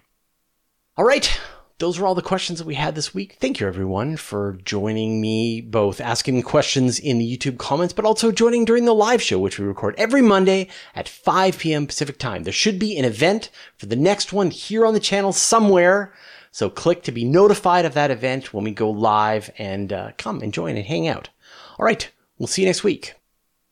All 0.96 1.06
right 1.06 1.40
those 1.84 2.00
are 2.00 2.06
all 2.06 2.16
the 2.16 2.22
questions 2.22 2.60
that 2.60 2.66
we 2.66 2.76
had 2.76 2.96
this 2.96 3.14
week. 3.14 3.36
Thank 3.42 3.60
you, 3.60 3.68
everyone, 3.68 4.16
for 4.16 4.58
joining 4.64 5.20
me, 5.20 5.60
both 5.60 6.00
asking 6.00 6.42
questions 6.44 6.98
in 6.98 7.18
the 7.18 7.38
YouTube 7.38 7.58
comments, 7.58 7.94
but 7.94 8.06
also 8.06 8.32
joining 8.32 8.64
during 8.64 8.86
the 8.86 8.96
live 8.96 9.22
show, 9.22 9.38
which 9.38 9.60
we 9.60 9.66
record 9.66 9.94
every 9.98 10.22
Monday 10.22 10.70
at 10.96 11.10
5 11.10 11.60
p.m. 11.60 11.86
Pacific 11.86 12.18
time. 12.18 12.44
There 12.44 12.54
should 12.54 12.80
be 12.80 12.98
an 12.98 13.04
event 13.04 13.50
for 13.76 13.88
the 13.88 13.98
next 13.98 14.32
one 14.32 14.50
here 14.50 14.86
on 14.86 14.94
the 14.94 15.00
channel 15.02 15.34
somewhere. 15.34 16.14
So 16.52 16.70
click 16.70 17.04
to 17.04 17.12
be 17.12 17.26
notified 17.26 17.84
of 17.84 17.96
that 17.96 18.12
event 18.12 18.54
when 18.54 18.64
we 18.64 18.72
go 18.72 18.90
live 18.90 19.52
and 19.58 19.92
uh, 19.92 20.12
come 20.18 20.42
and 20.42 20.54
join 20.54 20.78
and 20.78 20.86
hang 20.86 21.10
out. 21.10 21.32
All 21.78 21.86
right. 21.86 22.10
We'll 22.38 22.48
see 22.48 22.62
you 22.62 22.68
next 22.70 22.86
week. 22.86 23.16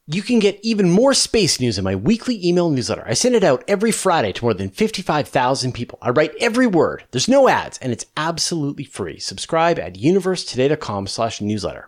You 0.07 0.21
can 0.23 0.39
get 0.39 0.59
even 0.63 0.89
more 0.89 1.13
space 1.13 1.59
news 1.59 1.77
in 1.77 1.83
my 1.83 1.95
weekly 1.95 2.45
email 2.45 2.69
newsletter. 2.69 3.03
I 3.07 3.13
send 3.13 3.35
it 3.35 3.43
out 3.43 3.63
every 3.67 3.91
Friday 3.91 4.33
to 4.33 4.43
more 4.43 4.53
than 4.53 4.69
55,000 4.69 5.73
people. 5.73 5.99
I 6.01 6.09
write 6.09 6.33
every 6.39 6.67
word. 6.67 7.03
There's 7.11 7.27
no 7.27 7.47
ads 7.47 7.77
and 7.77 7.91
it's 7.91 8.05
absolutely 8.17 8.83
free. 8.83 9.19
Subscribe 9.19 9.77
at 9.77 9.95
universetoday.com 9.95 11.07
slash 11.07 11.39
newsletter. 11.39 11.87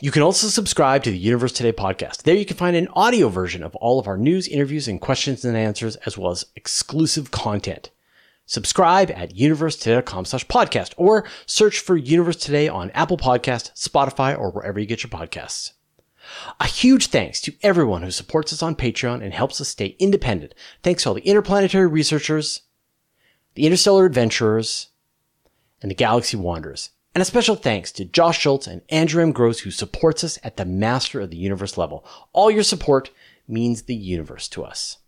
You 0.00 0.10
can 0.10 0.22
also 0.22 0.46
subscribe 0.48 1.02
to 1.02 1.10
the 1.10 1.18
Universe 1.18 1.52
Today 1.52 1.72
podcast. 1.72 2.22
There 2.22 2.34
you 2.34 2.46
can 2.46 2.56
find 2.56 2.76
an 2.76 2.88
audio 2.94 3.28
version 3.28 3.62
of 3.62 3.76
all 3.76 3.98
of 3.98 4.08
our 4.08 4.16
news, 4.16 4.48
interviews, 4.48 4.88
and 4.88 5.00
questions 5.00 5.44
and 5.44 5.56
answers, 5.56 5.96
as 5.96 6.16
well 6.16 6.30
as 6.30 6.46
exclusive 6.56 7.30
content. 7.30 7.90
Subscribe 8.46 9.10
at 9.10 9.34
universetoday.com 9.34 10.24
slash 10.24 10.46
podcast 10.46 10.94
or 10.96 11.24
search 11.44 11.80
for 11.80 11.96
Universe 11.96 12.36
Today 12.36 12.66
on 12.66 12.90
Apple 12.92 13.18
Podcast, 13.18 13.74
Spotify, 13.74 14.38
or 14.38 14.50
wherever 14.50 14.80
you 14.80 14.86
get 14.86 15.02
your 15.02 15.10
podcasts. 15.10 15.72
A 16.60 16.66
huge 16.66 17.08
thanks 17.08 17.40
to 17.42 17.54
everyone 17.62 18.02
who 18.02 18.10
supports 18.10 18.52
us 18.52 18.62
on 18.62 18.76
Patreon 18.76 19.22
and 19.22 19.32
helps 19.32 19.60
us 19.60 19.68
stay 19.68 19.96
independent. 19.98 20.54
Thanks 20.82 21.02
to 21.02 21.10
all 21.10 21.14
the 21.14 21.22
interplanetary 21.22 21.86
researchers, 21.86 22.62
the 23.54 23.66
interstellar 23.66 24.04
adventurers, 24.04 24.88
and 25.80 25.90
the 25.90 25.94
galaxy 25.94 26.36
wanderers. 26.36 26.90
And 27.14 27.22
a 27.22 27.24
special 27.24 27.56
thanks 27.56 27.90
to 27.92 28.04
Josh 28.04 28.38
Schultz 28.38 28.66
and 28.66 28.82
Andrew 28.90 29.22
M. 29.22 29.32
Gross 29.32 29.60
who 29.60 29.70
supports 29.70 30.22
us 30.22 30.38
at 30.44 30.56
the 30.56 30.64
Master 30.64 31.20
of 31.20 31.30
the 31.30 31.36
Universe 31.36 31.76
level. 31.76 32.04
All 32.32 32.50
your 32.50 32.62
support 32.62 33.10
means 33.48 33.82
the 33.82 33.94
universe 33.94 34.48
to 34.48 34.64
us. 34.64 34.98